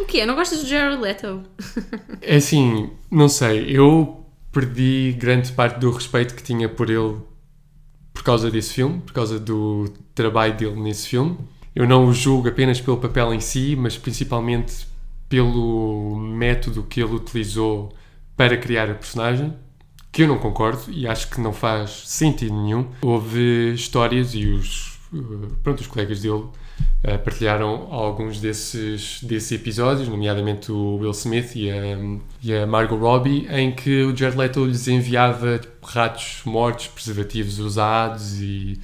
O 0.00 0.04
quê? 0.04 0.26
Não 0.26 0.34
gostas 0.34 0.60
do 0.60 0.66
Jared 0.66 1.00
Leto? 1.00 1.44
É 2.20 2.36
assim, 2.36 2.90
não 3.08 3.28
sei, 3.28 3.66
eu 3.70 4.26
perdi 4.50 5.14
grande 5.16 5.52
parte 5.52 5.78
do 5.78 5.88
respeito 5.92 6.34
que 6.34 6.42
tinha 6.42 6.68
por 6.68 6.90
ele 6.90 7.16
por 8.12 8.24
causa 8.24 8.50
desse 8.50 8.74
filme, 8.74 9.00
por 9.00 9.12
causa 9.12 9.38
do 9.38 9.88
trabalho 10.16 10.56
dele 10.56 10.80
nesse 10.80 11.06
filme. 11.06 11.38
Eu 11.76 11.86
não 11.86 12.06
o 12.06 12.12
julgo 12.12 12.48
apenas 12.48 12.80
pelo 12.80 12.96
papel 12.96 13.32
em 13.32 13.38
si, 13.38 13.76
mas 13.78 13.96
principalmente 13.96 14.88
pelo 15.28 16.16
método 16.16 16.82
que 16.82 17.00
ele 17.00 17.14
utilizou 17.14 17.94
para 18.36 18.56
criar 18.56 18.90
a 18.90 18.94
personagem, 18.94 19.54
que 20.10 20.22
eu 20.22 20.28
não 20.28 20.38
concordo 20.38 20.90
e 20.90 21.06
acho 21.06 21.30
que 21.30 21.40
não 21.40 21.52
faz 21.52 22.02
sentido 22.06 22.52
nenhum. 22.52 22.88
Houve 23.00 23.72
histórias 23.74 24.34
e 24.34 24.46
os, 24.46 24.87
pronto, 25.62 25.80
os 25.80 25.86
colegas 25.86 26.20
dele 26.20 26.34
uh, 26.34 27.18
partilharam 27.24 27.88
alguns 27.90 28.40
desses, 28.40 29.22
desses 29.22 29.52
episódios, 29.52 30.08
nomeadamente 30.08 30.70
o 30.70 30.96
Will 30.96 31.12
Smith 31.12 31.56
e 31.56 31.70
a, 31.70 31.98
e 32.42 32.54
a 32.54 32.66
Margot 32.66 32.96
Robbie, 32.96 33.46
em 33.50 33.72
que 33.72 34.02
o 34.02 34.16
Jared 34.16 34.36
Leto 34.36 34.64
lhes 34.64 34.86
enviava 34.88 35.58
tipo, 35.58 35.86
ratos 35.86 36.42
mortos, 36.44 36.88
preservativos 36.88 37.58
usados 37.58 38.40
e 38.40 38.78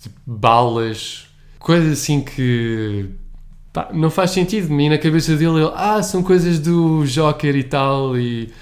tipo, 0.00 0.16
balas, 0.26 1.28
coisas 1.58 1.92
assim 1.92 2.22
que 2.22 3.10
pá, 3.72 3.90
não 3.92 4.10
faz 4.10 4.32
sentido. 4.32 4.72
E 4.80 4.88
na 4.88 4.98
cabeça 4.98 5.36
dele, 5.36 5.60
ele, 5.60 5.72
ah, 5.74 6.02
são 6.02 6.22
coisas 6.22 6.58
do 6.58 7.04
Joker 7.06 7.54
e 7.54 7.64
tal. 7.64 8.18
E 8.18 8.52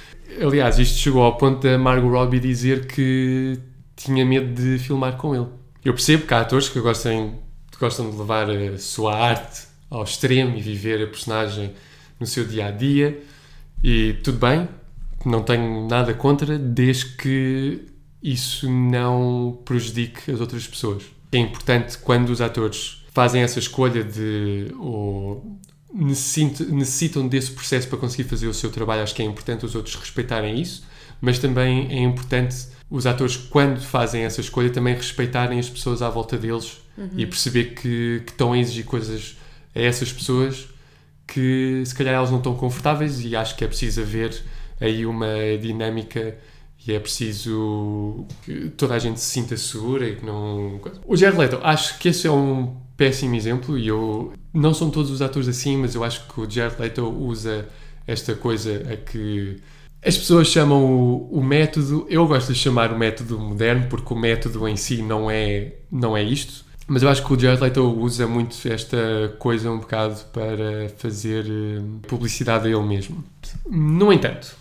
aliás, 0.42 0.79
isto 0.79 0.99
chegou 0.99 1.23
ao 1.23 1.37
ponto 1.37 1.62
da 1.62 1.79
Margot 1.79 2.09
Robbie 2.09 2.40
dizer 2.40 2.87
que 2.87 3.59
tinha 3.97 4.25
medo 4.25 4.53
de 4.55 4.79
filmar 4.79 5.16
com 5.16 5.35
ele. 5.35 5.58
Eu 5.85 5.93
percebo 5.93 6.27
que 6.27 6.35
há 6.35 6.41
atores 6.41 6.69
que 6.69 6.81
gostem, 6.81 7.38
gostam 7.79 8.11
de 8.11 8.17
levar 8.17 8.51
a 8.51 8.79
sua 8.79 9.17
arte 9.17 9.62
ao 9.91 10.03
extremo 10.03 10.57
e 10.57 10.61
viver 10.61 11.03
a 11.03 11.07
personagem 11.07 11.73
no 12.19 12.27
seu 12.27 12.45
dia 12.45 12.67
a 12.67 12.71
dia, 12.71 13.23
e 13.83 14.14
tudo 14.25 14.38
bem, 14.38 14.69
não 15.25 15.43
tenho 15.43 15.87
nada 15.87 16.12
contra, 16.12 16.59
desde 16.59 17.17
que 17.17 17.87
isso 18.23 18.69
não 18.71 19.59
prejudique 19.64 20.31
as 20.31 20.41
outras 20.41 20.67
pessoas. 20.67 21.05
É 21.31 21.38
importante 21.38 21.97
quando 21.99 22.31
os 22.31 22.41
atores 22.41 23.05
fazem 23.12 23.43
essa 23.43 23.59
escolha 23.59 24.03
de 24.03 24.75
ou 24.79 25.59
necessitam 25.93 27.27
desse 27.27 27.53
processo 27.53 27.88
para 27.88 27.99
conseguir 27.99 28.29
fazer 28.29 28.47
o 28.47 28.55
seu 28.55 28.71
trabalho, 28.71 29.03
acho 29.03 29.14
que 29.14 29.23
é 29.23 29.25
importante 29.25 29.64
os 29.64 29.75
outros 29.75 29.95
respeitarem 29.95 30.61
isso, 30.61 30.85
mas 31.21 31.38
também 31.38 31.88
é 31.91 32.03
importante 32.03 32.69
os 32.90 33.07
atores, 33.07 33.37
quando 33.37 33.81
fazem 33.81 34.22
essa 34.22 34.40
escolha, 34.40 34.70
também 34.70 34.94
respeitarem 34.94 35.59
as 35.59 35.68
pessoas 35.68 36.01
à 36.01 36.09
volta 36.09 36.38
deles 36.38 36.79
uhum. 36.96 37.11
e 37.16 37.27
perceber 37.27 37.74
que, 37.74 38.22
que 38.24 38.33
estão 38.33 38.53
a 38.53 38.59
exigir 38.59 38.85
coisas 38.85 39.37
a 39.74 39.81
essas 39.81 40.12
pessoas 40.12 40.68
que 41.27 41.83
se 41.85 41.94
calhar 41.94 42.14
elas 42.14 42.31
não 42.31 42.38
estão 42.38 42.55
confortáveis 42.55 43.22
e 43.22 43.37
acho 43.37 43.55
que 43.55 43.62
é 43.62 43.68
preciso 43.68 44.01
haver 44.01 44.42
aí 44.81 45.05
uma 45.05 45.29
dinâmica 45.61 46.37
e 46.87 46.92
é 46.92 46.98
preciso 46.98 48.27
que 48.42 48.70
toda 48.70 48.94
a 48.94 48.98
gente 48.98 49.20
se 49.20 49.27
sinta 49.27 49.55
segura 49.57 50.09
e 50.09 50.16
que 50.16 50.24
não... 50.24 50.81
O 51.07 51.14
Jared 51.14 51.38
Leto, 51.38 51.61
acho 51.62 51.98
que 51.98 52.09
esse 52.09 52.27
é 52.27 52.31
um 52.31 52.74
péssimo 52.96 53.35
exemplo 53.35 53.79
e 53.79 53.88
eu 53.88 54.33
não 54.55 54.72
são 54.72 54.88
todos 54.88 55.11
os 55.11 55.20
atores 55.20 55.48
assim, 55.48 55.77
mas 55.77 55.94
eu 55.94 56.03
acho 56.03 56.27
que 56.27 56.40
o 56.40 56.51
Jared 56.51 56.81
Leto 56.81 57.03
usa 57.07 57.68
esta 58.07 58.35
coisa 58.35 58.87
a 58.90 58.96
que 58.96 59.59
as 60.05 60.17
pessoas 60.17 60.49
chamam 60.49 60.85
o, 60.85 61.39
o, 61.39 61.43
método, 61.43 62.07
eu 62.09 62.27
gosto 62.27 62.53
de 62.53 62.59
chamar 62.59 62.93
o 62.93 62.99
método 62.99 63.39
moderno 63.39 63.87
porque 63.89 64.13
o 64.13 64.17
método 64.17 64.67
em 64.69 64.77
si 64.77 65.03
não 65.03 65.31
é 65.31 65.75
não 65.91 66.17
é 66.17 66.23
isto, 66.23 66.65
mas 66.87 67.03
eu 67.03 67.09
acho 67.09 67.25
que 67.25 67.33
o 67.33 67.39
Jared 67.39 67.63
Leto 67.63 67.83
usa 67.99 68.27
muito 68.27 68.57
esta 68.67 69.35
coisa 69.39 69.71
um 69.71 69.79
bocado 69.79 70.17
para 70.33 70.89
fazer 70.97 71.45
eh, 71.47 71.83
publicidade 72.07 72.67
a 72.67 72.71
ele 72.71 72.83
mesmo. 72.83 73.23
No 73.69 74.13
entanto, 74.13 74.57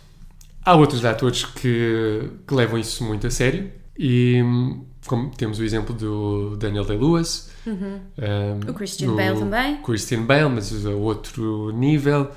há 0.64 0.76
outros 0.76 1.06
atores 1.06 1.46
que, 1.46 2.30
que 2.46 2.54
levam 2.54 2.78
isso 2.78 3.04
muito 3.04 3.28
a 3.28 3.32
sério 3.32 3.72
e 3.98 4.44
como 5.08 5.30
temos 5.30 5.58
o 5.58 5.64
exemplo 5.64 5.96
do 5.96 6.58
Daniel 6.58 6.84
Day-Lewis, 6.84 7.50
uhum. 7.66 8.00
um, 8.18 8.72
o 8.72 8.74
Christian 8.74 9.12
o 9.12 9.16
Bale 9.16 9.40
também. 9.40 9.78
Christian 9.78 10.24
Bale, 10.24 10.50
mas 10.50 10.86
a 10.86 10.90
outro 10.90 11.72
nível. 11.72 12.30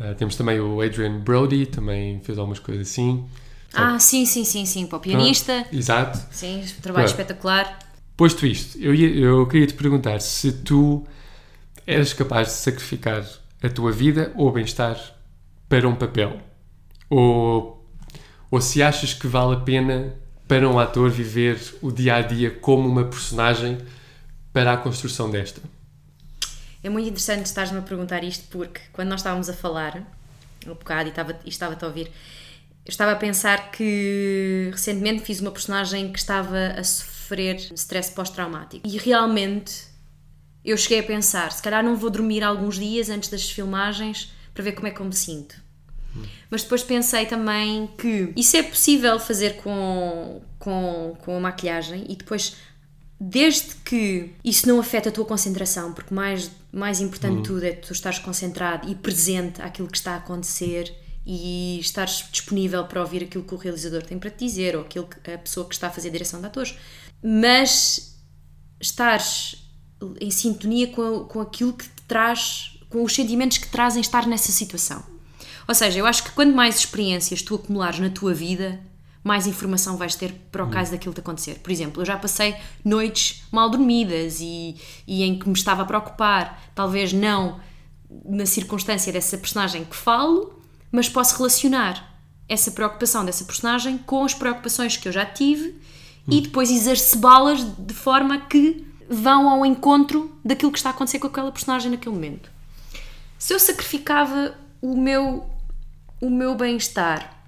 Uh, 0.00 0.14
temos 0.16 0.36
também 0.36 0.58
o 0.60 0.80
Adrian 0.80 1.20
Brody, 1.20 1.66
também 1.66 2.20
fez 2.20 2.38
algumas 2.38 2.58
coisas 2.58 2.88
assim. 2.88 3.24
Ah, 3.74 3.98
sim, 3.98 4.26
sim, 4.26 4.44
sim, 4.44 4.66
sim, 4.66 4.86
para 4.86 4.98
o 4.98 5.00
pianista. 5.00 5.64
Ah, 5.66 5.74
exato. 5.74 6.18
Sim, 6.30 6.64
trabalho 6.82 7.06
espetacular. 7.06 7.78
Posto 8.16 8.46
isto, 8.46 8.78
eu, 8.78 8.94
ia, 8.94 9.08
eu 9.08 9.46
queria 9.46 9.66
te 9.66 9.74
perguntar 9.74 10.20
se 10.20 10.52
tu 10.52 11.06
eras 11.86 12.12
capaz 12.12 12.48
de 12.48 12.54
sacrificar 12.54 13.24
a 13.62 13.68
tua 13.68 13.90
vida 13.90 14.32
ou 14.36 14.52
bem-estar 14.52 14.98
para 15.68 15.88
um 15.88 15.94
papel. 15.94 16.38
Ou, 17.08 17.86
ou 18.50 18.60
se 18.60 18.82
achas 18.82 19.14
que 19.14 19.26
vale 19.26 19.56
a 19.56 19.60
pena 19.60 20.14
para 20.46 20.68
um 20.68 20.78
ator 20.78 21.10
viver 21.10 21.58
o 21.80 21.90
dia 21.90 22.16
a 22.16 22.22
dia 22.22 22.50
como 22.50 22.86
uma 22.86 23.04
personagem 23.04 23.78
para 24.52 24.74
a 24.74 24.76
construção 24.76 25.30
desta? 25.30 25.62
É 26.82 26.88
muito 26.88 27.06
interessante 27.08 27.46
estares-me 27.46 27.78
a 27.78 27.82
perguntar 27.82 28.24
isto 28.24 28.44
porque 28.50 28.80
quando 28.92 29.08
nós 29.08 29.20
estávamos 29.20 29.48
a 29.48 29.52
falar, 29.52 30.02
um 30.66 30.74
bocado 30.74 31.08
e 31.08 31.10
estava, 31.10 31.40
estava-te 31.44 31.84
a 31.84 31.88
ouvir, 31.88 32.06
eu 32.84 32.90
estava 32.90 33.12
a 33.12 33.16
pensar 33.16 33.70
que 33.70 34.68
recentemente 34.72 35.22
fiz 35.22 35.40
uma 35.40 35.52
personagem 35.52 36.10
que 36.10 36.18
estava 36.18 36.74
a 36.76 36.82
sofrer 36.82 37.56
stress 37.74 38.10
pós-traumático. 38.10 38.86
E 38.86 38.98
realmente 38.98 39.84
eu 40.64 40.76
cheguei 40.76 41.00
a 41.00 41.02
pensar, 41.02 41.52
se 41.52 41.62
calhar 41.62 41.82
não 41.84 41.96
vou 41.96 42.10
dormir 42.10 42.42
alguns 42.42 42.76
dias 42.78 43.08
antes 43.08 43.28
das 43.28 43.48
filmagens 43.48 44.32
para 44.52 44.64
ver 44.64 44.72
como 44.72 44.88
é 44.88 44.90
que 44.90 45.00
eu 45.00 45.06
me 45.06 45.14
sinto. 45.14 45.62
Mas 46.50 46.62
depois 46.62 46.82
pensei 46.82 47.24
também 47.26 47.88
que 47.98 48.32
isso 48.36 48.56
é 48.56 48.62
possível 48.62 49.18
fazer 49.18 49.56
com, 49.56 50.42
com, 50.58 51.16
com 51.20 51.36
a 51.36 51.40
maquilhagem 51.40 52.04
e 52.08 52.16
depois, 52.16 52.56
desde 53.24 53.76
que 53.84 54.34
isso 54.44 54.66
não 54.66 54.80
afeta 54.80 55.08
a 55.08 55.12
tua 55.12 55.24
concentração, 55.24 55.92
porque 55.92 56.12
mais, 56.12 56.50
mais 56.72 57.00
importante 57.00 57.36
de 57.36 57.42
tudo 57.44 57.64
é 57.64 57.70
tu 57.70 57.92
estares 57.92 58.18
concentrado 58.18 58.90
e 58.90 58.96
presente 58.96 59.62
àquilo 59.62 59.86
que 59.86 59.96
está 59.96 60.14
a 60.14 60.16
acontecer 60.16 60.92
e 61.24 61.78
estares 61.78 62.24
disponível 62.32 62.84
para 62.84 63.00
ouvir 63.00 63.22
aquilo 63.22 63.44
que 63.44 63.54
o 63.54 63.56
realizador 63.56 64.02
tem 64.02 64.18
para 64.18 64.28
te 64.28 64.44
dizer 64.44 64.74
ou 64.74 64.82
aquilo 64.82 65.06
que 65.06 65.30
a 65.30 65.38
pessoa 65.38 65.68
que 65.68 65.72
está 65.72 65.86
a 65.86 65.90
fazer 65.90 66.08
a 66.08 66.12
direção 66.12 66.40
de 66.40 66.46
atores. 66.46 66.74
Mas 67.22 68.18
estares 68.80 69.70
em 70.20 70.30
sintonia 70.32 70.88
com, 70.88 71.20
com 71.26 71.40
aquilo 71.40 71.74
que 71.74 71.84
te 71.84 72.02
traz, 72.08 72.76
com 72.88 73.04
os 73.04 73.14
sentimentos 73.14 73.58
que 73.58 73.68
trazem 73.68 74.00
estar 74.00 74.26
nessa 74.26 74.50
situação. 74.50 75.00
Ou 75.68 75.74
seja, 75.76 75.96
eu 75.96 76.06
acho 76.06 76.24
que 76.24 76.32
quanto 76.32 76.52
mais 76.52 76.76
experiências 76.76 77.40
tu 77.40 77.54
acumulares 77.54 78.00
na 78.00 78.10
tua 78.10 78.34
vida, 78.34 78.80
mais 79.22 79.46
informação 79.46 79.96
vais 79.96 80.14
ter 80.14 80.32
para 80.50 80.64
o 80.64 80.70
caso 80.70 80.90
hum. 80.90 80.94
daquilo 80.94 81.14
te 81.14 81.20
acontecer. 81.20 81.58
Por 81.60 81.70
exemplo, 81.70 82.02
eu 82.02 82.06
já 82.06 82.16
passei 82.16 82.56
noites 82.84 83.42
mal 83.50 83.70
dormidas 83.70 84.38
e, 84.40 84.76
e 85.06 85.22
em 85.22 85.38
que 85.38 85.48
me 85.48 85.54
estava 85.54 85.82
a 85.82 85.84
preocupar, 85.84 86.60
talvez 86.74 87.12
não 87.12 87.60
na 88.24 88.44
circunstância 88.44 89.12
dessa 89.12 89.38
personagem 89.38 89.84
que 89.84 89.96
falo, 89.96 90.60
mas 90.90 91.08
posso 91.08 91.36
relacionar 91.36 92.10
essa 92.48 92.70
preocupação 92.70 93.24
dessa 93.24 93.44
personagem 93.44 93.96
com 93.98 94.24
as 94.24 94.34
preocupações 94.34 94.96
que 94.96 95.08
eu 95.08 95.12
já 95.12 95.24
tive 95.24 95.68
hum. 95.68 96.32
e 96.32 96.40
depois 96.40 96.70
exacerbá-las 96.70 97.60
de 97.78 97.94
forma 97.94 98.38
que 98.40 98.86
vão 99.08 99.48
ao 99.48 99.64
encontro 99.64 100.36
daquilo 100.44 100.72
que 100.72 100.78
está 100.78 100.90
a 100.90 100.92
acontecer 100.92 101.18
com 101.18 101.26
aquela 101.26 101.52
personagem 101.52 101.90
naquele 101.90 102.14
momento. 102.14 102.50
Se 103.38 103.52
eu 103.52 103.60
sacrificava 103.60 104.54
o 104.80 104.96
meu 104.96 105.46
o 106.22 106.30
meu 106.30 106.54
bem-estar. 106.54 107.41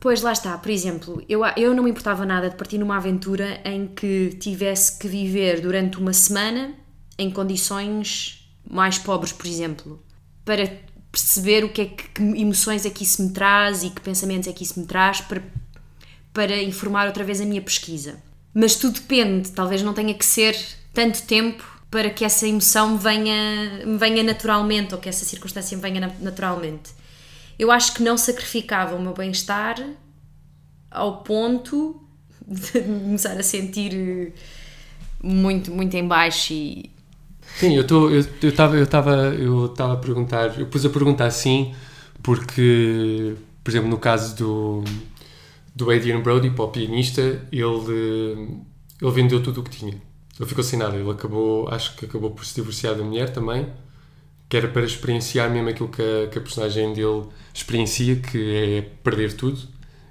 Pois 0.00 0.22
lá 0.22 0.32
está, 0.32 0.56
por 0.56 0.70
exemplo, 0.70 1.22
eu, 1.28 1.42
eu 1.58 1.74
não 1.74 1.84
me 1.84 1.90
importava 1.90 2.24
nada 2.24 2.48
de 2.48 2.56
partir 2.56 2.78
numa 2.78 2.96
aventura 2.96 3.60
em 3.66 3.86
que 3.86 4.30
tivesse 4.40 4.98
que 4.98 5.06
viver 5.06 5.60
durante 5.60 5.98
uma 5.98 6.14
semana 6.14 6.72
em 7.18 7.30
condições 7.30 8.50
mais 8.68 8.98
pobres, 8.98 9.30
por 9.30 9.46
exemplo, 9.46 10.02
para 10.42 10.66
perceber 11.12 11.64
o 11.64 11.68
que 11.68 11.82
é 11.82 11.84
que, 11.84 12.08
que 12.08 12.22
emoções 12.22 12.86
é 12.86 12.90
que 12.90 13.02
isso 13.02 13.22
me 13.22 13.30
traz 13.30 13.82
e 13.82 13.90
que 13.90 14.00
pensamentos 14.00 14.48
é 14.48 14.52
que 14.54 14.64
isso 14.64 14.80
me 14.80 14.86
traz 14.86 15.20
para, 15.20 15.42
para 16.32 16.62
informar 16.62 17.06
outra 17.06 17.22
vez 17.22 17.38
a 17.38 17.44
minha 17.44 17.60
pesquisa. 17.60 18.22
Mas 18.54 18.76
tudo 18.76 18.94
depende, 18.94 19.50
talvez 19.52 19.82
não 19.82 19.92
tenha 19.92 20.14
que 20.14 20.24
ser 20.24 20.56
tanto 20.94 21.22
tempo 21.24 21.62
para 21.90 22.08
que 22.08 22.24
essa 22.24 22.48
emoção 22.48 22.96
venha, 22.96 23.84
venha 23.98 24.22
naturalmente 24.22 24.94
ou 24.94 25.00
que 25.00 25.10
essa 25.10 25.26
circunstância 25.26 25.76
venha 25.76 26.10
naturalmente 26.20 26.99
eu 27.60 27.70
acho 27.70 27.92
que 27.92 28.02
não 28.02 28.16
sacrificava 28.16 28.96
o 28.96 29.02
meu 29.02 29.12
bem-estar 29.12 29.76
ao 30.90 31.18
ponto 31.18 32.02
de 32.48 32.80
começar 32.80 33.38
a 33.38 33.42
sentir 33.42 33.92
eh, 33.94 34.32
muito, 35.22 35.70
muito 35.70 35.94
em 35.94 36.08
baixo 36.08 36.54
e... 36.54 36.90
Sim, 37.58 37.74
eu 37.74 37.82
estava 37.82 38.06
eu, 38.10 38.24
eu 38.42 38.52
tava, 38.54 38.76
eu 38.76 38.86
tava, 38.86 39.10
eu 39.34 39.92
a 39.92 39.96
perguntar, 39.96 40.58
eu 40.58 40.66
pus 40.66 40.86
a 40.86 40.88
perguntar 40.88 41.26
assim 41.26 41.74
porque, 42.22 43.34
por 43.62 43.70
exemplo, 43.70 43.90
no 43.90 43.98
caso 43.98 44.36
do, 44.36 44.84
do 45.74 45.90
Adrian 45.90 46.20
Brody, 46.20 46.48
para 46.50 46.64
o 46.64 46.68
pianista, 46.68 47.20
ele, 47.52 48.62
ele 49.02 49.10
vendeu 49.10 49.42
tudo 49.42 49.60
o 49.60 49.64
que 49.64 49.70
tinha. 49.70 50.00
Ele 50.38 50.48
ficou 50.48 50.64
sem 50.64 50.78
nada, 50.78 50.96
ele 50.96 51.10
acabou, 51.10 51.68
acho 51.68 51.94
que 51.96 52.06
acabou 52.06 52.30
por 52.30 52.44
se 52.46 52.54
divorciar 52.54 52.94
da 52.94 53.02
mulher 53.02 53.30
também, 53.30 53.66
que 54.50 54.56
era 54.56 54.66
para 54.66 54.82
experienciar 54.82 55.48
mesmo 55.48 55.68
aquilo 55.68 55.88
que 55.88 56.02
a, 56.02 56.26
que 56.26 56.36
a 56.36 56.40
personagem 56.42 56.92
dele 56.92 57.22
experiencia, 57.54 58.16
que 58.16 58.54
é 58.56 58.82
perder 59.02 59.32
tudo. 59.34 59.60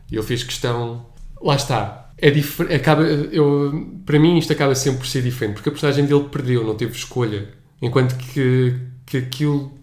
E 0.10 0.16
ele 0.16 0.24
fez 0.24 0.44
questão. 0.44 1.06
Lá 1.42 1.56
está. 1.56 2.12
é 2.18 2.32
diferente. 2.32 2.74
Acaba, 2.74 3.04
eu, 3.04 4.00
para 4.06 4.18
mim, 4.18 4.38
isto 4.38 4.54
acaba 4.54 4.74
sempre 4.74 5.00
por 5.00 5.08
ser 5.08 5.22
diferente, 5.22 5.56
porque 5.56 5.68
a 5.68 5.72
personagem 5.74 6.06
dele 6.06 6.24
perdeu, 6.32 6.64
não 6.64 6.76
teve 6.76 6.94
escolha. 6.94 7.50
Enquanto 7.82 8.16
que, 8.18 8.76
que 9.06 9.18
aquilo 9.18 9.74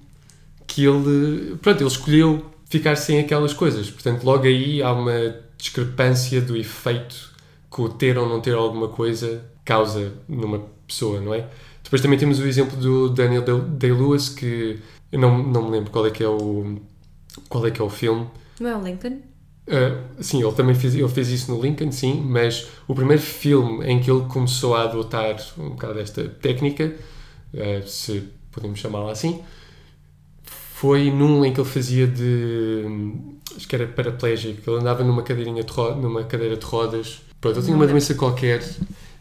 que 0.67 0.87
ele. 0.87 1.57
Pronto, 1.61 1.83
ele 1.83 1.91
escolheu 1.91 2.47
ficar 2.65 2.97
sem 2.97 3.21
aquelas 3.21 3.53
coisas. 3.53 3.91
Portanto, 3.91 4.25
logo 4.25 4.45
aí 4.45 4.83
há 4.83 4.91
uma 4.91 5.37
discrepância 5.59 6.41
do 6.41 6.57
efeito 6.57 7.31
que 7.71 7.81
o 7.83 7.91
ter 7.91 8.17
ou 8.17 8.27
não 8.27 8.41
ter 8.41 8.55
alguma 8.55 8.89
coisa 8.89 9.45
causa 9.67 10.15
numa 10.27 10.61
pessoa, 10.87 11.21
não 11.21 11.35
é? 11.35 11.47
Depois 11.87 12.03
também 12.03 12.19
temos 12.19 12.41
o 12.41 12.47
exemplo 12.49 12.77
do 12.77 13.09
Daniel 13.11 13.45
Day-Lewis, 13.45 14.29
que 14.29 14.81
eu 15.13 15.21
não, 15.21 15.41
não 15.41 15.67
me 15.67 15.71
lembro 15.71 15.93
qual 15.93 16.05
é 16.05 16.11
que 16.11 16.21
é 16.21 16.29
o, 16.29 16.81
qual 17.49 17.65
é 17.65 17.71
que 17.71 17.81
é 17.81 17.85
o 17.85 17.89
filme. 17.89 18.27
Não 18.59 18.71
é 18.71 18.77
o 18.77 18.83
Lincoln? 18.83 19.21
Uh, 19.69 20.03
sim, 20.21 20.43
ele 20.43 20.53
também 20.53 20.75
fez, 20.75 20.97
ele 20.97 21.09
fez 21.09 21.29
isso 21.29 21.55
no 21.55 21.63
Lincoln, 21.63 21.93
sim, 21.93 22.21
mas 22.27 22.67
o 22.89 22.95
primeiro 22.95 23.23
filme 23.23 23.87
em 23.87 24.01
que 24.01 24.11
ele 24.11 24.23
começou 24.23 24.75
a 24.75 24.83
adotar 24.83 25.37
um 25.57 25.71
bocado 25.71 25.95
desta 25.95 26.29
técnica, 26.29 26.93
uh, 27.55 27.87
se 27.87 28.31
podemos 28.51 28.81
chamá-la 28.81 29.13
assim, 29.13 29.41
foi 30.43 31.09
num 31.09 31.45
em 31.45 31.53
que 31.55 31.61
ele 31.61 31.69
fazia 31.69 32.09
de. 32.09 32.83
acho 33.57 33.69
que 33.69 33.77
era 33.77 33.87
paraplégico, 33.87 34.69
ele 34.69 34.81
andava 34.81 35.05
numa, 35.05 35.23
cadeirinha 35.23 35.63
de 35.63 35.73
numa 36.03 36.25
cadeira 36.25 36.57
de 36.57 36.67
rodas. 36.67 37.21
Pronto, 37.41 37.61
ele 37.61 37.65
tinha 37.65 37.77
uma 37.77 37.87
doença 37.87 38.13
qualquer 38.17 38.61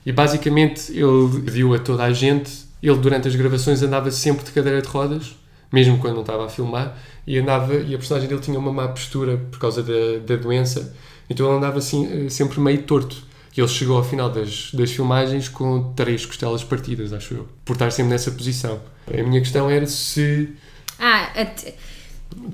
e 0.05 0.11
basicamente 0.11 0.91
ele 0.91 1.27
viu 1.43 1.73
a 1.73 1.79
toda 1.79 2.03
a 2.03 2.13
gente. 2.13 2.65
Ele, 2.81 2.97
durante 2.97 3.27
as 3.27 3.35
gravações, 3.35 3.81
andava 3.81 4.11
sempre 4.11 4.45
de 4.45 4.51
cadeira 4.51 4.81
de 4.81 4.87
rodas, 4.87 5.35
mesmo 5.71 5.97
quando 5.97 6.13
não 6.13 6.21
estava 6.21 6.45
a 6.45 6.49
filmar 6.49 6.97
e 7.27 7.37
andava 7.37 7.73
e 7.75 7.93
a 7.93 7.97
personagem 7.97 8.29
dele 8.29 8.41
tinha 8.41 8.57
uma 8.57 8.71
má 8.71 8.87
postura 8.87 9.37
por 9.37 9.59
causa 9.59 9.81
da, 9.81 10.19
da 10.25 10.35
doença 10.35 10.95
então 11.29 11.47
ele 11.47 11.57
andava 11.57 11.79
assim 11.79 12.25
eh, 12.25 12.29
sempre 12.29 12.59
meio 12.59 12.83
torto 12.83 13.23
e 13.55 13.61
ele 13.61 13.67
chegou 13.67 13.97
ao 13.97 14.03
final 14.03 14.29
das, 14.29 14.71
das 14.73 14.91
filmagens 14.91 15.47
com 15.47 15.93
três 15.93 16.25
costelas 16.25 16.63
partidas 16.63 17.13
acho 17.13 17.33
eu 17.33 17.47
por 17.63 17.73
estar 17.73 17.91
sempre 17.91 18.11
nessa 18.11 18.31
posição 18.31 18.79
a 19.07 19.23
minha 19.23 19.41
questão 19.41 19.69
era 19.69 19.87
se 19.87 20.49
ah, 20.99 21.31
até... 21.35 21.73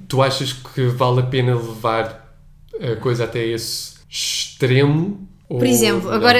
tu 0.07 0.21
achas 0.21 0.53
que 0.53 0.87
vale 0.87 1.19
a 1.19 1.23
pena 1.23 1.55
levar 1.55 2.35
a 2.79 2.95
coisa 2.95 3.25
até 3.25 3.45
esse 3.45 3.95
extremo 4.09 5.27
por 5.47 5.65
exemplo 5.65 6.09
não? 6.09 6.15
agora 6.15 6.39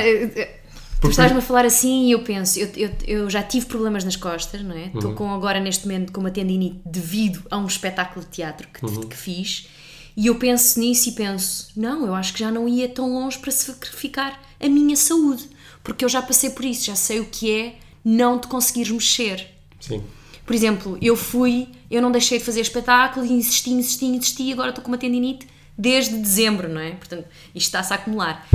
Tu 1.01 1.09
estás-me 1.09 1.39
a 1.39 1.41
falar 1.41 1.65
assim 1.65 2.07
e 2.07 2.11
eu 2.11 2.19
penso, 2.23 2.59
eu, 2.59 2.69
eu, 2.75 2.91
eu, 3.07 3.29
já 3.29 3.41
tive 3.41 3.65
problemas 3.65 4.03
nas 4.03 4.15
costas, 4.15 4.61
não 4.61 4.75
é? 4.75 4.85
Estou 4.85 5.09
uhum. 5.09 5.15
com 5.15 5.31
agora 5.31 5.59
neste 5.59 5.87
momento 5.87 6.11
com 6.11 6.21
uma 6.21 6.29
tendinite 6.29 6.79
devido 6.85 7.41
a 7.49 7.57
um 7.57 7.65
espetáculo 7.65 8.23
de 8.23 8.31
teatro 8.31 8.67
que, 8.67 8.85
uhum. 8.85 9.01
que 9.01 9.17
fiz 9.17 9.67
e 10.15 10.27
eu 10.27 10.35
penso 10.35 10.79
nisso 10.79 11.09
e 11.09 11.13
penso, 11.13 11.71
não, 11.75 12.05
eu 12.05 12.13
acho 12.13 12.33
que 12.33 12.39
já 12.39 12.51
não 12.51 12.67
ia 12.67 12.87
tão 12.87 13.11
longe 13.11 13.39
para 13.39 13.51
sacrificar 13.51 14.39
a 14.59 14.69
minha 14.69 14.95
saúde, 14.95 15.49
porque 15.83 16.05
eu 16.05 16.09
já 16.09 16.21
passei 16.21 16.49
por 16.49 16.65
isso, 16.65 16.85
já 16.85 16.95
sei 16.95 17.19
o 17.19 17.25
que 17.25 17.51
é 17.51 17.75
não 18.03 18.37
te 18.37 18.47
conseguires 18.47 18.91
mexer. 18.91 19.47
Sim. 19.79 20.03
Por 20.45 20.53
exemplo, 20.53 20.97
eu 21.01 21.15
fui, 21.15 21.69
eu 21.89 22.01
não 22.01 22.11
deixei 22.11 22.37
de 22.37 22.43
fazer 22.43 22.61
espetáculo 22.61 23.25
e 23.25 23.31
insisti, 23.31 23.71
insisti, 23.71 24.05
insisti 24.05 24.43
e 24.43 24.53
agora 24.53 24.69
estou 24.69 24.83
com 24.83 24.91
uma 24.91 24.97
tendinite 24.97 25.47
desde 25.77 26.15
dezembro, 26.17 26.67
não 26.67 26.81
é? 26.81 26.91
Portanto, 26.91 27.25
isto 27.55 27.67
está-se 27.67 27.93
a 27.93 27.95
acumular. 27.95 28.47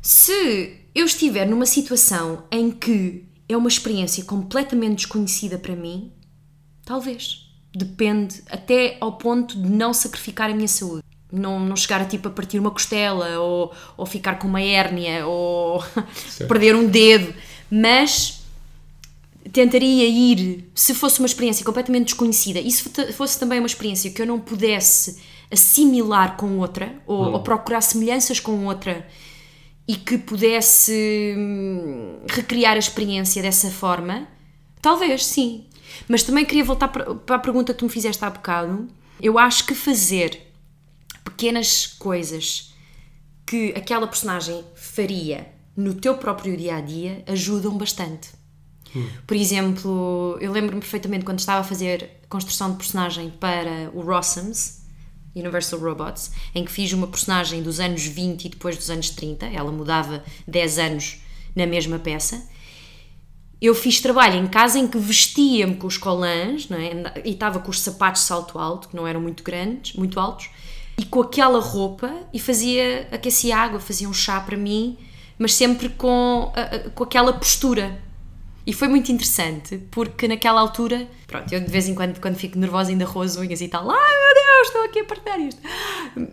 Se 0.00 0.76
eu 0.94 1.06
estiver 1.06 1.46
numa 1.46 1.66
situação 1.66 2.44
em 2.50 2.70
que 2.70 3.24
é 3.48 3.56
uma 3.56 3.68
experiência 3.68 4.24
completamente 4.24 4.98
desconhecida 4.98 5.58
para 5.58 5.74
mim, 5.74 6.12
talvez. 6.84 7.50
Depende, 7.74 8.42
até 8.50 8.98
ao 9.00 9.12
ponto 9.12 9.58
de 9.58 9.68
não 9.68 9.94
sacrificar 9.94 10.50
a 10.50 10.54
minha 10.54 10.68
saúde. 10.68 11.02
Não, 11.32 11.58
não 11.58 11.74
chegar 11.74 12.02
a 12.02 12.04
tipo 12.04 12.28
a 12.28 12.30
partir 12.30 12.58
uma 12.58 12.70
costela 12.70 13.38
ou, 13.38 13.72
ou 13.96 14.04
ficar 14.04 14.38
com 14.38 14.46
uma 14.46 14.60
hérnia 14.60 15.26
ou 15.26 15.82
perder 16.46 16.76
um 16.76 16.86
dedo, 16.86 17.32
mas 17.70 18.42
tentaria 19.50 20.06
ir, 20.06 20.70
se 20.74 20.92
fosse 20.92 21.20
uma 21.20 21.26
experiência 21.26 21.64
completamente 21.64 22.04
desconhecida 22.06 22.60
e 22.60 22.70
se 22.70 22.84
fosse 23.14 23.40
também 23.40 23.58
uma 23.58 23.66
experiência 23.66 24.10
que 24.10 24.20
eu 24.20 24.26
não 24.26 24.38
pudesse 24.38 25.22
assimilar 25.50 26.36
com 26.36 26.58
outra 26.58 26.94
ou, 27.06 27.22
hum. 27.22 27.32
ou 27.32 27.40
procurar 27.40 27.80
semelhanças 27.80 28.38
com 28.38 28.66
outra 28.66 29.06
e 29.86 29.96
que 29.96 30.16
pudesse 30.16 31.34
hum, 31.36 32.20
recriar 32.28 32.76
a 32.76 32.78
experiência 32.78 33.42
dessa 33.42 33.70
forma, 33.70 34.28
talvez 34.80 35.26
sim. 35.26 35.66
Mas 36.08 36.22
também 36.22 36.44
queria 36.44 36.64
voltar 36.64 36.88
para 36.88 37.36
a 37.36 37.38
pergunta 37.38 37.72
que 37.72 37.78
tu 37.78 37.84
me 37.84 37.90
fizeste 37.90 38.24
há 38.24 38.30
bocado. 38.30 38.88
Eu 39.20 39.38
acho 39.38 39.66
que 39.66 39.74
fazer 39.74 40.52
pequenas 41.24 41.86
coisas 41.86 42.72
que 43.46 43.72
aquela 43.76 44.06
personagem 44.06 44.64
faria 44.74 45.52
no 45.76 45.94
teu 45.94 46.16
próprio 46.16 46.56
dia 46.56 46.76
a 46.76 46.80
dia 46.80 47.24
ajudam 47.26 47.76
bastante. 47.76 48.30
Hum. 48.94 49.06
Por 49.26 49.36
exemplo, 49.36 50.36
eu 50.40 50.52
lembro-me 50.52 50.80
perfeitamente 50.80 51.24
quando 51.24 51.38
estava 51.38 51.60
a 51.60 51.64
fazer 51.64 52.10
construção 52.28 52.70
de 52.72 52.76
personagem 52.76 53.30
para 53.30 53.90
o 53.92 54.00
Rossums, 54.00 54.81
Universal 55.34 55.80
Robots, 55.80 56.32
em 56.54 56.64
que 56.64 56.70
fiz 56.70 56.92
uma 56.92 57.06
personagem 57.06 57.62
dos 57.62 57.80
anos 57.80 58.04
20 58.04 58.44
e 58.44 58.48
depois 58.50 58.76
dos 58.76 58.90
anos 58.90 59.10
30, 59.10 59.46
ela 59.46 59.72
mudava 59.72 60.22
10 60.46 60.78
anos 60.78 61.22
na 61.54 61.66
mesma 61.66 61.98
peça. 61.98 62.42
Eu 63.60 63.74
fiz 63.74 64.00
trabalho 64.00 64.36
em 64.36 64.46
casa 64.46 64.78
em 64.78 64.88
que 64.88 64.98
vestia-me 64.98 65.76
com 65.76 65.86
os 65.86 65.96
colãs 65.96 66.68
é? 66.70 67.22
e 67.24 67.30
estava 67.30 67.60
com 67.60 67.70
os 67.70 67.80
sapatos 67.80 68.22
de 68.22 68.28
salto 68.28 68.58
alto, 68.58 68.88
que 68.88 68.96
não 68.96 69.06
eram 69.06 69.20
muito 69.20 69.42
grandes, 69.44 69.94
muito 69.94 70.18
altos, 70.18 70.50
e 70.98 71.04
com 71.04 71.20
aquela 71.20 71.60
roupa 71.60 72.12
e 72.32 72.40
fazia, 72.40 73.08
aquecia 73.12 73.56
água, 73.56 73.78
fazia 73.78 74.08
um 74.08 74.12
chá 74.12 74.40
para 74.40 74.56
mim, 74.56 74.98
mas 75.38 75.54
sempre 75.54 75.88
com, 75.88 76.52
com 76.94 77.04
aquela 77.04 77.32
postura 77.32 78.02
e 78.66 78.72
foi 78.72 78.86
muito 78.86 79.10
interessante, 79.10 79.78
porque 79.90 80.28
naquela 80.28 80.60
altura, 80.60 81.08
pronto, 81.26 81.52
eu 81.52 81.60
de 81.60 81.70
vez 81.70 81.88
em 81.88 81.94
quando, 81.94 82.20
quando 82.20 82.36
fico 82.36 82.56
nervosa, 82.58 82.90
ainda 82.90 83.04
roo 83.04 83.22
as 83.22 83.36
unhas 83.36 83.60
e 83.60 83.68
tal, 83.68 83.90
ai 83.90 84.31
Deus, 84.62 84.68
estou 84.68 84.84
aqui 84.84 85.00
a 85.00 85.04
partilhar 85.04 85.40
isto. 85.40 85.60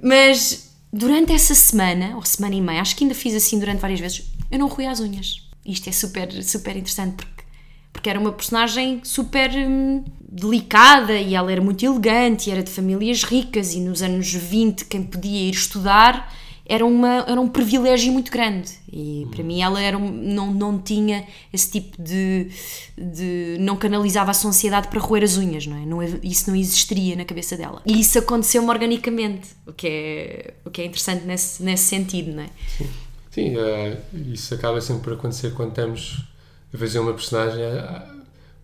Mas 0.04 0.70
durante 0.92 1.34
essa 1.34 1.56
semana, 1.56 2.16
ou 2.16 2.24
semana 2.24 2.56
e 2.56 2.62
meia, 2.62 2.82
acho 2.82 2.96
que 2.96 3.04
ainda 3.04 3.16
fiz 3.16 3.34
assim 3.36 3.60
durante 3.60 3.80
várias 3.80 4.00
vezes, 4.00 4.32
eu 4.52 4.60
não 4.60 4.68
roí 4.68 4.86
as 4.86 5.00
unhas. 5.00 5.48
Isto 5.66 5.90
é 5.90 5.92
super, 5.92 6.32
super 6.44 6.76
interessante, 6.76 7.16
porque, 7.18 7.44
porque 7.92 8.10
era 8.10 8.20
uma 8.20 8.32
personagem 8.32 9.02
super 9.04 9.52
hum, 9.52 10.04
delicada 10.22 11.18
e 11.18 11.36
ela 11.36 11.52
era 11.52 11.62
muito 11.62 11.86
elegante 11.86 12.50
e 12.50 12.52
era 12.52 12.64
de 12.64 12.72
famílias 12.72 13.24
ricas 13.24 13.74
e 13.74 13.80
nos 13.80 14.02
anos 14.02 14.32
20 14.32 14.86
quem 14.86 15.04
podia 15.04 15.48
ir 15.48 15.54
estudar 15.54 16.34
era, 16.70 16.86
uma, 16.86 17.26
era 17.28 17.42
um 17.42 17.50
privilégio 17.50 18.14
muito 18.14 18.32
grande 18.32 18.72
e 18.94 19.28
para 19.32 19.44
mim 19.44 19.60
ela 19.60 19.82
era 19.82 19.98
um, 19.98 20.12
não, 20.12 20.54
não 20.54 20.80
tinha 20.80 21.26
esse 21.52 21.72
tipo 21.72 22.02
de, 22.02 22.48
de. 22.96 23.58
não 23.60 23.76
canalizava 23.76 24.30
a 24.30 24.34
sua 24.36 24.52
ansiedade 24.52 24.88
para 24.88 25.00
roer 25.00 25.24
as 25.24 25.36
unhas, 25.36 25.66
não 25.66 25.76
é? 25.76 25.86
Não, 25.86 26.04
isso 26.22 26.48
não 26.48 26.56
existiria 26.56 27.16
na 27.16 27.26
cabeça 27.26 27.58
dela. 27.58 27.82
E 27.88 28.00
isso 28.00 28.20
aconteceu-me 28.20 28.70
organicamente, 28.70 29.50
o 29.66 29.74
que 29.74 29.88
é, 29.88 30.54
o 30.64 30.70
que 30.70 30.82
é 30.84 30.86
interessante 30.86 31.26
nesse, 31.26 31.64
nesse 31.64 31.86
sentido, 31.86 32.34
não 32.34 32.44
é? 32.44 32.50
Sim, 32.78 32.88
Sim 33.32 33.56
uh, 33.56 34.32
isso 34.32 34.54
acaba 34.54 34.80
sempre 34.80 35.04
por 35.04 35.14
acontecer 35.14 35.54
quando 35.56 35.70
estamos 35.70 36.24
a 36.72 36.78
fazer 36.78 37.00
uma 37.00 37.14
personagem. 37.14 37.64
Uh, 37.64 38.20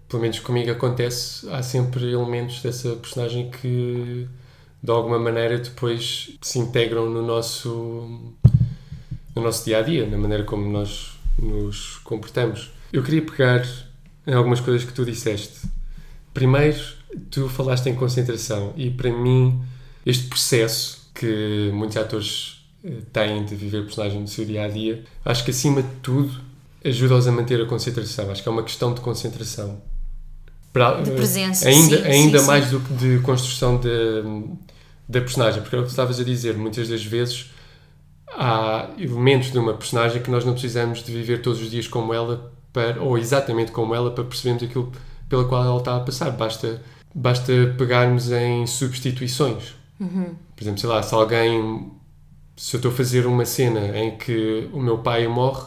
pelo 0.07 0.21
menos 0.21 0.39
comigo 0.39 0.69
acontece, 0.69 1.49
há 1.49 1.63
sempre 1.63 2.11
elementos 2.11 2.61
dessa 2.61 2.95
personagem 2.97 3.49
que 3.49 4.27
de 4.86 4.91
alguma 4.91 5.17
maneira 5.17 5.58
depois 5.58 6.38
se 6.41 6.60
integram 6.60 7.10
no 7.10 7.26
nosso 7.26 8.36
no 9.36 9.41
nosso 9.41 9.65
dia 9.65 9.80
a 9.80 9.82
dia, 9.82 10.06
na 10.06 10.17
maneira 10.17 10.43
como 10.43 10.71
nós 10.71 11.17
nos 11.39 11.98
comportamos. 12.04 12.71
Eu 12.93 13.04
queria 13.04 13.21
pegar 13.24 13.67
em 14.26 14.34
algumas 14.34 14.62
coisas 14.62 14.86
que 14.86 14.93
tu 14.93 15.04
disseste. 15.04 15.67
Primeiro, 16.34 16.80
tu 17.32 17.50
falaste 17.50 17.88
em 17.88 17.95
concentração 17.95 18.74
e 18.78 18.89
para 18.91 19.12
mim 19.12 19.60
este 20.06 20.28
processo 20.28 21.10
que 21.15 21.71
muitos 21.74 21.98
atores 21.98 22.63
eh, 22.84 23.02
têm 23.12 23.43
de 23.43 23.56
viver 23.56 23.84
personagem 23.84 24.21
no 24.21 24.28
seu 24.28 24.45
dia 24.45 24.65
a 24.65 24.67
dia, 24.67 25.04
acho 25.26 25.43
que 25.43 25.52
acima 25.52 25.82
de 25.82 25.89
tudo 26.04 26.39
ajuda-os 26.84 27.28
a 27.28 27.32
manter 27.32 27.60
a 27.60 27.65
concentração. 27.65 28.30
Acho 28.30 28.43
que 28.43 28.48
é 28.48 28.52
uma 28.52 28.63
questão 28.63 28.93
de 28.93 29.02
concentração. 29.02 29.82
Para, 30.71 31.02
de 31.02 31.12
presença, 31.12 31.67
ainda, 31.67 31.98
sim, 31.98 32.08
ainda 32.08 32.39
sim, 32.39 32.45
mais 32.45 32.65
sim. 32.65 32.71
do 32.71 32.80
que 32.82 32.93
de 32.93 33.19
construção 33.19 33.78
de, 33.78 33.89
da 35.07 35.21
personagem, 35.21 35.61
porque 35.61 35.75
é 35.75 35.79
o 35.79 35.83
que 35.83 35.89
estavas 35.89 36.19
a 36.19 36.23
dizer, 36.23 36.57
muitas 36.57 36.89
das 36.89 37.03
vezes 37.03 37.51
há 38.31 38.89
elementos 38.97 39.51
de 39.51 39.57
uma 39.57 39.73
personagem 39.73 40.21
que 40.21 40.29
nós 40.29 40.43
não 40.43 40.53
precisamos 40.53 41.03
de 41.03 41.11
viver 41.11 41.41
todos 41.41 41.61
os 41.61 41.69
dias 41.69 41.87
como 41.87 42.13
ela, 42.13 42.51
para, 42.73 43.01
ou 43.01 43.17
exatamente 43.17 43.71
como 43.71 43.95
ela, 43.95 44.11
para 44.11 44.23
percebermos 44.23 44.63
aquilo 44.63 44.91
pela 45.29 45.45
qual 45.45 45.63
ela 45.63 45.77
está 45.77 45.95
a 45.95 45.99
passar. 45.99 46.31
Basta, 46.31 46.81
basta 47.13 47.51
pegarmos 47.77 48.31
em 48.31 48.65
substituições. 48.67 49.75
Uhum. 49.99 50.35
Por 50.55 50.63
exemplo, 50.63 50.79
sei 50.79 50.89
lá, 50.89 51.01
se 51.01 51.13
alguém. 51.13 51.91
Se 52.57 52.75
eu 52.75 52.77
estou 52.77 52.91
a 52.91 52.95
fazer 52.95 53.25
uma 53.25 53.45
cena 53.45 53.97
em 53.97 54.17
que 54.17 54.69
o 54.71 54.79
meu 54.79 54.99
pai 54.99 55.27
morre, 55.27 55.63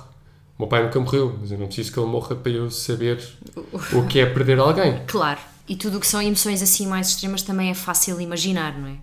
o 0.57 0.62
meu 0.62 0.68
pai 0.68 0.83
nunca 0.83 0.98
morreu, 0.98 1.37
mas 1.38 1.53
eu 1.53 1.59
não 1.59 1.66
preciso 1.66 1.92
que 1.92 1.98
ele 1.98 2.09
morra 2.09 2.35
para 2.35 2.51
eu 2.51 2.70
saber 2.70 3.22
o 3.92 4.07
que 4.07 4.18
é 4.20 4.27
perder 4.27 4.59
alguém. 4.59 5.03
Claro. 5.07 5.38
E 5.68 5.77
tudo 5.77 5.98
o 5.98 6.01
que 6.01 6.07
são 6.07 6.22
emoções 6.22 6.62
assim 6.62 6.87
mais 6.87 7.09
extremas 7.09 7.42
também 7.42 7.68
é 7.68 7.74
fácil 7.74 8.18
imaginar, 8.22 8.79
não 8.79 8.88
é? 8.88 8.96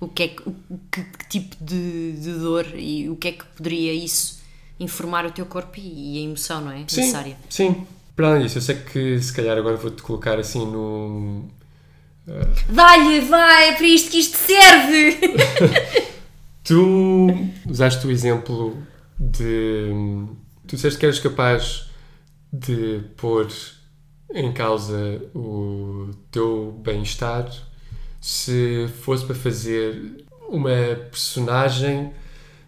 O 0.00 0.08
que 0.08 0.22
é 0.22 0.28
que, 0.28 0.48
o, 0.48 0.54
que, 0.90 1.02
que 1.02 1.28
tipo 1.28 1.56
de, 1.60 2.12
de, 2.12 2.32
dor 2.32 2.66
e 2.74 3.08
o 3.08 3.16
que 3.16 3.28
é 3.28 3.32
que 3.32 3.44
poderia 3.44 3.92
isso 3.92 4.42
informar 4.78 5.24
o 5.24 5.30
teu 5.30 5.46
corpo 5.46 5.78
e 5.78 6.18
a 6.18 6.20
emoção, 6.20 6.60
não 6.60 6.70
é? 6.70 6.84
Sim, 6.86 7.00
Necessária. 7.00 7.36
sim. 7.48 7.86
Para 8.14 8.28
além 8.28 8.42
disso, 8.44 8.58
eu 8.58 8.62
sei 8.62 8.76
que 8.76 9.20
se 9.20 9.32
calhar 9.32 9.58
agora 9.58 9.76
vou-te 9.76 10.02
colocar 10.02 10.38
assim 10.38 10.64
num. 10.64 11.48
Dá-lhe, 12.68 13.20
vai, 13.20 13.68
é 13.68 13.72
para 13.74 13.86
isto 13.86 14.10
que 14.10 14.18
isto 14.18 14.36
serve! 14.38 15.18
Tu 16.64 17.28
usaste 17.68 18.04
o 18.06 18.10
exemplo 18.10 18.76
de. 19.20 19.90
Tu 20.66 20.74
disseste 20.74 20.98
que 20.98 21.06
eras 21.06 21.20
capaz 21.20 21.88
de 22.52 23.02
pôr 23.16 23.46
em 24.34 24.52
causa 24.52 25.22
o 25.32 26.10
teu 26.32 26.72
bem-estar 26.82 27.48
se 28.26 28.88
fosse 29.04 29.24
para 29.24 29.36
fazer 29.36 30.26
uma 30.48 30.96
personagem. 31.12 32.12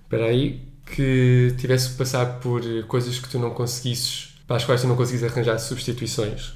Espera 0.05 0.27
aí. 0.27 0.62
Que 0.87 1.53
tivesse 1.59 1.90
que 1.90 1.97
passar 1.97 2.38
por 2.38 2.62
coisas 2.87 3.18
que 3.18 3.29
tu 3.29 3.40
não 3.40 3.51
conseguisses. 3.51 4.40
para 4.47 4.57
as 4.57 4.64
quais 4.64 4.81
tu 4.81 4.87
não 4.87 4.94
conseguisses 4.97 5.29
arranjar 5.29 5.59
substituições. 5.59 6.53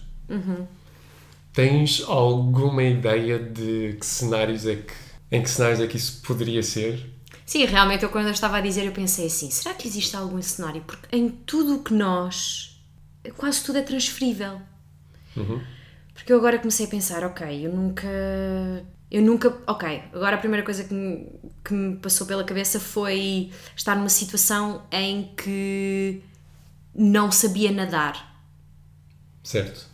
Tens 1.52 2.02
alguma 2.06 2.84
ideia 2.84 3.40
de 3.40 3.96
que 3.98 4.06
cenários 4.06 4.64
é 4.66 4.76
que. 4.76 4.94
em 5.32 5.42
que 5.42 5.50
cenários 5.50 5.80
é 5.80 5.86
que 5.88 5.96
isso 5.96 6.22
poderia 6.22 6.62
ser? 6.62 7.12
Sim, 7.44 7.64
realmente 7.64 8.04
eu 8.04 8.08
quando 8.08 8.26
eu 8.26 8.32
estava 8.32 8.58
a 8.58 8.60
dizer 8.60 8.86
eu 8.86 8.92
pensei 8.92 9.26
assim, 9.26 9.50
será 9.50 9.74
que 9.74 9.88
existe 9.88 10.16
algum 10.16 10.40
cenário? 10.40 10.80
Porque 10.86 11.14
em 11.14 11.28
tudo 11.28 11.74
o 11.76 11.82
que 11.82 11.92
nós, 11.92 12.80
quase 13.36 13.62
tudo 13.64 13.78
é 13.78 13.82
transferível. 13.82 14.62
Porque 16.14 16.32
eu 16.32 16.36
agora 16.36 16.58
comecei 16.58 16.86
a 16.86 16.88
pensar, 16.88 17.24
ok, 17.24 17.66
eu 17.66 17.72
nunca, 17.72 18.08
eu 19.10 19.22
nunca, 19.22 19.56
ok, 19.66 20.02
agora 20.12 20.36
a 20.36 20.38
primeira 20.38 20.64
coisa 20.64 20.84
que 20.84 20.92
me, 20.92 21.26
que 21.64 21.72
me 21.72 21.96
passou 21.96 22.26
pela 22.26 22.44
cabeça 22.44 22.78
foi 22.78 23.50
estar 23.76 23.96
numa 23.96 24.08
situação 24.08 24.82
em 24.92 25.32
que 25.36 26.22
não 26.94 27.30
sabia 27.30 27.72
nadar. 27.72 28.30
Certo. 29.42 29.86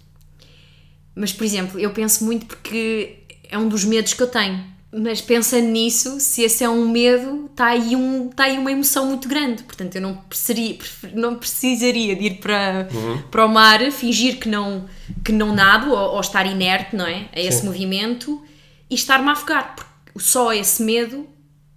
Mas, 1.14 1.32
por 1.32 1.44
exemplo, 1.44 1.80
eu 1.80 1.90
penso 1.90 2.24
muito 2.24 2.46
porque 2.46 3.24
é 3.48 3.58
um 3.58 3.68
dos 3.68 3.84
medos 3.84 4.12
que 4.14 4.22
eu 4.22 4.28
tenho. 4.28 4.64
Mas 4.90 5.20
pensando 5.20 5.66
nisso, 5.66 6.18
se 6.18 6.42
esse 6.42 6.64
é 6.64 6.68
um 6.68 6.88
medo, 6.88 7.46
está 7.50 7.66
aí, 7.66 7.94
um, 7.94 8.30
está 8.30 8.44
aí 8.44 8.56
uma 8.56 8.72
emoção 8.72 9.06
muito 9.06 9.28
grande. 9.28 9.62
Portanto, 9.62 9.96
eu 9.96 10.00
não 10.00 10.14
precisaria, 10.14 10.78
não 11.14 11.34
precisaria 11.34 12.16
de 12.16 12.24
ir 12.24 12.34
para, 12.38 12.88
para 13.30 13.44
o 13.44 13.48
mar, 13.48 13.80
fingir 13.92 14.38
que 14.38 14.48
não, 14.48 14.88
que 15.28 15.32
não 15.32 15.54
nado 15.54 15.90
ou, 15.90 16.14
ou 16.14 16.20
estar 16.22 16.46
inerte, 16.46 16.96
não 16.96 17.06
é? 17.06 17.28
A 17.34 17.38
esse 17.38 17.60
Sim. 17.60 17.66
movimento 17.66 18.42
e 18.88 18.94
estar-me 18.94 19.28
a 19.28 19.32
afogar. 19.32 19.76
Porque 19.76 20.18
só 20.18 20.54
esse 20.54 20.82
medo 20.82 21.28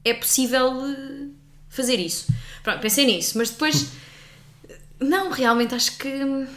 é 0.06 0.14
possível 0.14 0.86
eh, 0.86 1.28
fazer 1.68 2.00
isso. 2.00 2.34
Pronto, 2.64 2.80
pensei 2.80 3.06
nisso. 3.06 3.38
Mas 3.38 3.50
depois, 3.50 3.92
não, 4.98 5.32
realmente 5.32 5.76
acho 5.76 5.98
que. 5.98 6.48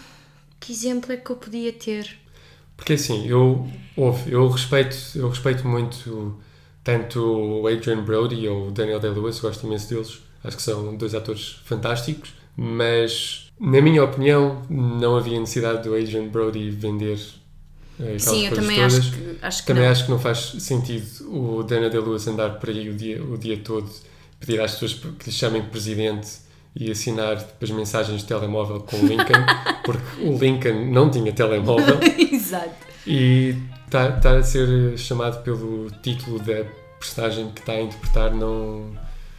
Que 0.61 0.73
exemplo 0.73 1.13
é 1.13 1.17
que 1.17 1.29
eu 1.29 1.35
podia 1.35 1.73
ter? 1.73 2.17
Porque 2.77 2.93
assim, 2.93 3.27
eu, 3.27 3.69
ouve, 3.97 4.31
eu, 4.31 4.49
respeito, 4.49 4.97
eu 5.17 5.29
respeito 5.29 5.67
muito 5.67 6.41
tanto 6.85 7.21
o 7.21 7.67
Adrian 7.67 8.05
Brody 8.05 8.47
ou 8.49 8.69
o 8.69 8.71
Daniel 8.71 9.01
Day-Lewis, 9.01 9.41
gosto 9.41 9.67
imenso 9.67 9.89
deles, 9.89 10.21
acho 10.45 10.57
que 10.57 10.63
são 10.63 10.97
dois 10.97 11.15
atores 11.15 11.61
fantásticos, 11.65 12.33
mas 12.57 13.53
na 13.59 13.81
minha 13.81 14.03
opinião 14.05 14.62
não 14.69 15.17
havia 15.17 15.38
necessidade 15.38 15.83
do 15.88 15.95
Adrian 15.95 16.29
Brody 16.29 16.71
vender 16.71 17.19
eh, 18.01 18.19
Sim, 18.19 18.47
eu 18.47 18.53
coisas 18.53 18.55
também 18.55 18.77
todas. 18.77 18.99
acho 18.99 19.12
que, 19.12 19.38
acho 19.43 19.61
que 19.62 19.67
Também 19.67 19.85
não. 19.85 19.90
acho 19.93 20.05
que 20.05 20.11
não 20.11 20.19
faz 20.19 20.38
sentido 20.59 21.07
o 21.31 21.62
Daniel 21.62 21.90
Day-Lewis 21.90 22.27
andar 22.27 22.51
por 22.59 22.69
aí 22.69 22.88
o 22.88 22.95
dia, 22.95 23.23
o 23.23 23.37
dia 23.38 23.57
todo, 23.59 23.88
pedir 24.40 24.61
às 24.61 24.73
pessoas 24.73 24.95
que 24.95 25.27
lhe 25.27 25.33
chamem 25.33 25.62
presidente 25.62 26.29
e 26.75 26.90
assinar 26.90 27.37
depois 27.37 27.71
mensagens 27.71 28.23
de 28.23 28.27
telemóvel 28.27 28.81
com 28.81 28.97
o 28.97 29.07
Lincoln, 29.07 29.45
porque 29.85 30.23
o 30.23 30.37
Lincoln 30.37 30.87
não 30.90 31.09
tinha 31.09 31.33
telemóvel 31.33 32.01
Exato. 32.33 32.75
e 33.07 33.55
estar 33.87 34.37
a 34.38 34.43
ser 34.43 34.99
chamado 34.99 35.43
pelo 35.45 35.88
título 36.03 36.40
da 36.40 36.64
personagem 36.99 37.51
que 37.53 37.61
está 37.61 37.75
a 37.75 37.81
interpretar 37.81 38.35
não... 38.35 38.90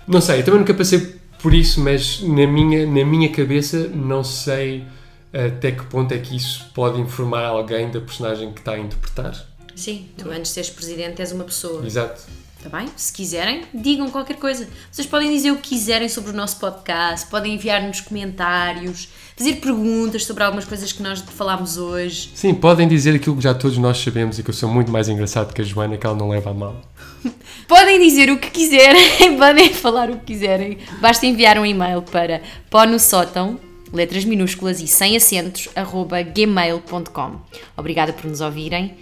Não 0.08 0.22
sei, 0.22 0.40
eu 0.40 0.46
também 0.46 0.60
nunca 0.62 0.74
passei 0.74 1.16
por 1.42 1.54
isso, 1.54 1.80
mas 1.82 2.22
na 2.22 2.48
minha, 2.48 2.86
na 2.86 3.06
minha 3.06 3.32
cabeça 3.32 3.88
não 3.88 4.24
sei 4.24 4.86
até 5.34 5.72
que 5.72 5.86
ponto 5.86 6.14
é 6.14 6.18
que 6.18 6.36
isso 6.36 6.66
pode 6.74 7.00
informar 7.00 7.46
alguém 7.46 7.92
da 7.92 8.00
personagem 8.00 8.54
que 8.54 8.60
está 8.60 8.74
a 8.74 8.80
interpretar. 8.80 9.46
Sim, 9.76 10.08
tu 10.18 10.30
antes 10.30 10.44
de 10.44 10.48
seres 10.50 10.70
presidente 10.70 11.22
és 11.22 11.32
uma 11.34 11.44
pessoa. 11.44 11.86
Exato. 11.86 12.22
Está 12.66 12.80
bem? 12.80 12.88
Se 12.96 13.14
quiserem, 13.14 13.62
digam 13.72 14.10
qualquer 14.10 14.38
coisa. 14.38 14.68
Vocês 14.92 15.06
podem 15.06 15.30
dizer 15.30 15.52
o 15.52 15.58
que 15.58 15.70
quiserem 15.70 16.10
sobre 16.10 16.32
o 16.32 16.34
nosso 16.34 16.60
podcast, 16.60 17.30
podem 17.30 17.54
enviar-nos 17.54 18.02
comentários, 18.02 19.08
fazer 19.38 19.58
perguntas 19.58 20.26
sobre 20.26 20.44
algumas 20.44 20.66
coisas 20.66 20.92
que 20.92 21.04
nós 21.04 21.22
falámos 21.22 21.78
hoje. 21.78 22.32
Sim, 22.34 22.56
podem 22.56 22.88
dizer 22.88 23.14
aquilo 23.14 23.36
que 23.36 23.44
já 23.44 23.54
todos 23.54 23.78
nós 23.78 24.00
sabemos 24.00 24.40
e 24.40 24.44
que 24.44 24.50
eu 24.50 24.54
sou 24.54 24.68
muito 24.68 24.92
mais 24.92 25.08
engraçado 25.08 25.54
que 25.54 25.62
a 25.62 25.64
Joana, 25.64 25.96
que 25.96 26.08
ela 26.08 26.16
não 26.16 26.30
leva 26.30 26.50
a 26.50 26.54
mal. 26.56 26.82
Podem 27.68 28.00
dizer 28.00 28.32
o 28.32 28.38
que 28.38 28.50
quiserem, 28.50 29.38
podem 29.38 29.72
falar 29.72 30.10
o 30.10 30.18
que 30.18 30.26
quiserem. 30.34 30.80
Basta 31.00 31.26
enviar 31.26 31.60
um 31.60 31.66
e-mail 31.66 32.02
para 32.02 32.42
ponosótão, 32.70 33.60
letras 33.94 34.26
minúsculas 34.26 34.82
e 34.82 34.88
sem 34.88 35.16
acentos, 35.16 35.70
arroba 35.76 36.22
gmail.com. 36.24 37.42
Obrigada 37.78 38.12
por 38.12 38.26
nos 38.26 38.42
ouvirem 38.42 38.96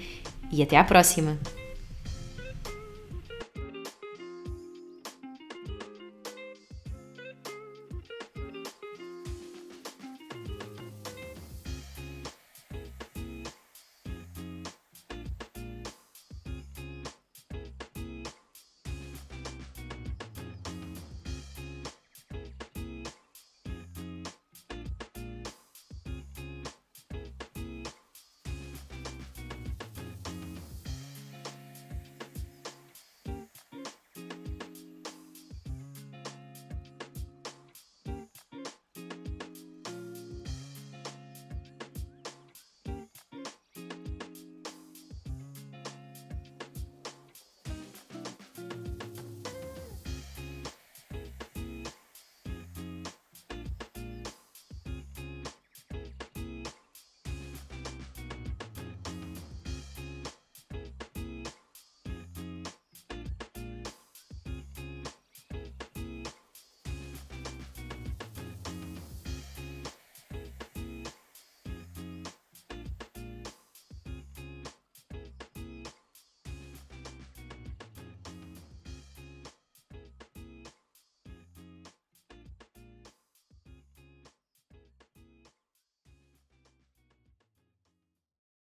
e 0.52 0.62
até 0.62 0.78
à 0.78 0.84
próxima. 0.84 1.38